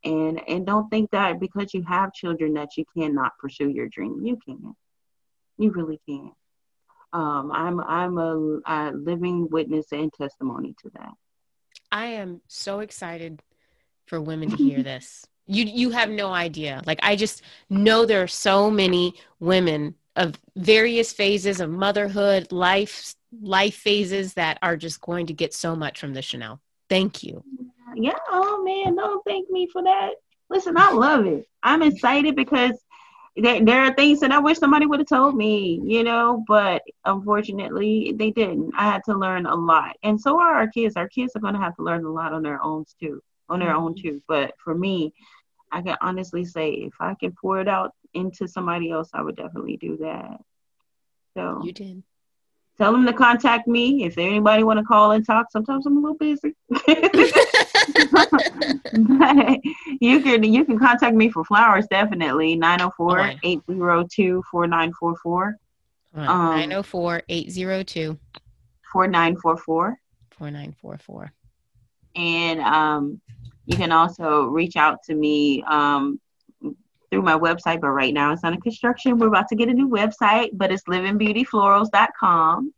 [0.04, 4.24] And and don't think that because you have children that you cannot pursue your dream.
[4.24, 4.76] You can.
[5.58, 6.32] You really can.
[7.14, 11.14] Um, I'm I'm a, a living witness and testimony to that.
[11.92, 13.42] I am so excited
[14.06, 15.26] for women to hear this.
[15.48, 16.82] You you have no idea.
[16.86, 23.14] Like I just know there are so many women of various phases of motherhood, life
[23.42, 26.60] life phases that are just going to get so much from the channel.
[26.90, 27.44] Thank you.
[27.96, 30.12] Yeah, oh man, don't thank me for that.
[30.50, 31.48] Listen, I love it.
[31.62, 32.74] I'm excited because
[33.36, 36.82] there, there are things that I wish somebody would have told me, you know, but
[37.06, 38.72] unfortunately they didn't.
[38.76, 39.96] I had to learn a lot.
[40.04, 40.96] And so are our kids.
[40.96, 43.60] Our kids are going to have to learn a lot on their own too, on
[43.60, 43.84] their mm-hmm.
[43.84, 44.22] own too.
[44.28, 45.14] But for me,
[45.72, 49.36] I can honestly say if I can pour it out into somebody else, I would
[49.36, 50.40] definitely do that.
[51.36, 52.04] So you did.
[52.78, 55.48] Tell them to contact me if anybody want to call and talk.
[55.52, 56.56] Sometimes I'm a little busy.
[60.00, 65.54] you can you can contact me for flowers definitely 904-802-4944.
[66.16, 68.18] 904-802
[68.92, 69.98] 4944.
[70.38, 71.32] 4944.
[72.16, 73.20] and um,
[73.66, 76.20] you can also reach out to me um,
[77.10, 77.82] through my website.
[77.82, 79.18] But right now it's under construction.
[79.18, 82.74] We're about to get a new website, but it's livingbeautyflorals.com.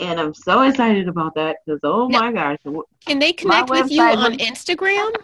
[0.00, 2.58] And I'm so excited about that because oh now, my gosh!
[3.06, 5.14] Can they connect with you on Instagram?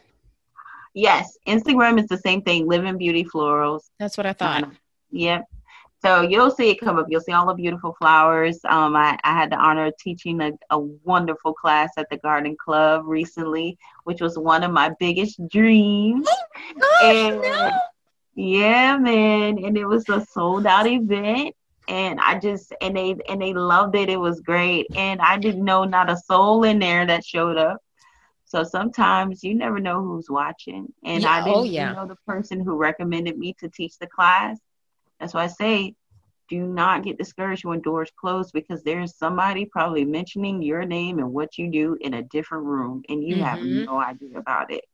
[0.95, 2.69] Yes, Instagram is the same thing.
[2.69, 3.83] Living Beauty Florals.
[3.99, 4.65] That's what I thought.
[4.65, 4.77] Um,
[5.11, 5.45] yep.
[6.03, 7.07] So you'll see it come up.
[7.11, 8.59] You'll see all the beautiful flowers.
[8.65, 12.57] Um, I, I had the honor of teaching a, a wonderful class at the Garden
[12.63, 16.27] Club recently, which was one of my biggest dreams.
[16.83, 17.71] Oh, and, no.
[18.35, 19.63] Yeah, man.
[19.63, 21.55] And it was a sold out event.
[21.89, 24.09] And I just and they and they loved it.
[24.09, 24.87] It was great.
[24.95, 27.83] And I didn't know not a soul in there that showed up.
[28.45, 30.93] So sometimes you never know who's watching.
[31.05, 31.93] And yeah, I didn't oh, yeah.
[31.93, 34.59] know the person who recommended me to teach the class
[35.21, 35.95] that's why I say
[36.49, 41.33] do not get discouraged when doors close because there's somebody probably mentioning your name and
[41.33, 43.45] what you do in a different room and you mm-hmm.
[43.45, 44.85] have no idea about it.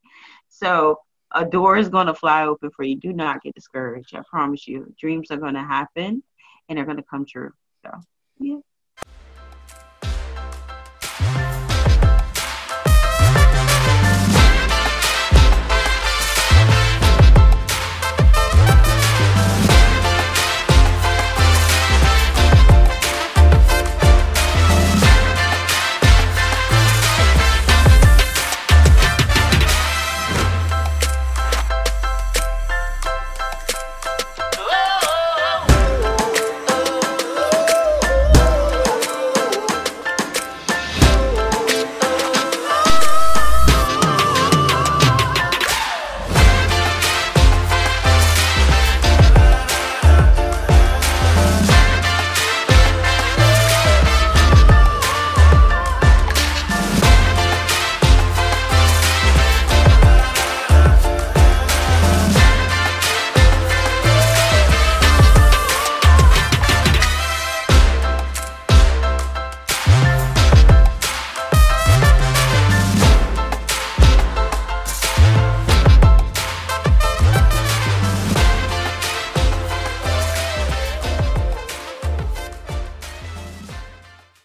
[0.51, 0.99] So
[1.35, 2.97] a door is going to fly open for you.
[2.97, 4.15] Do not get discouraged.
[4.15, 4.95] I promise you.
[5.01, 6.23] Dreams are going to happen
[6.69, 7.53] and they're going to come true.
[7.83, 7.91] So,
[8.39, 8.59] yeah.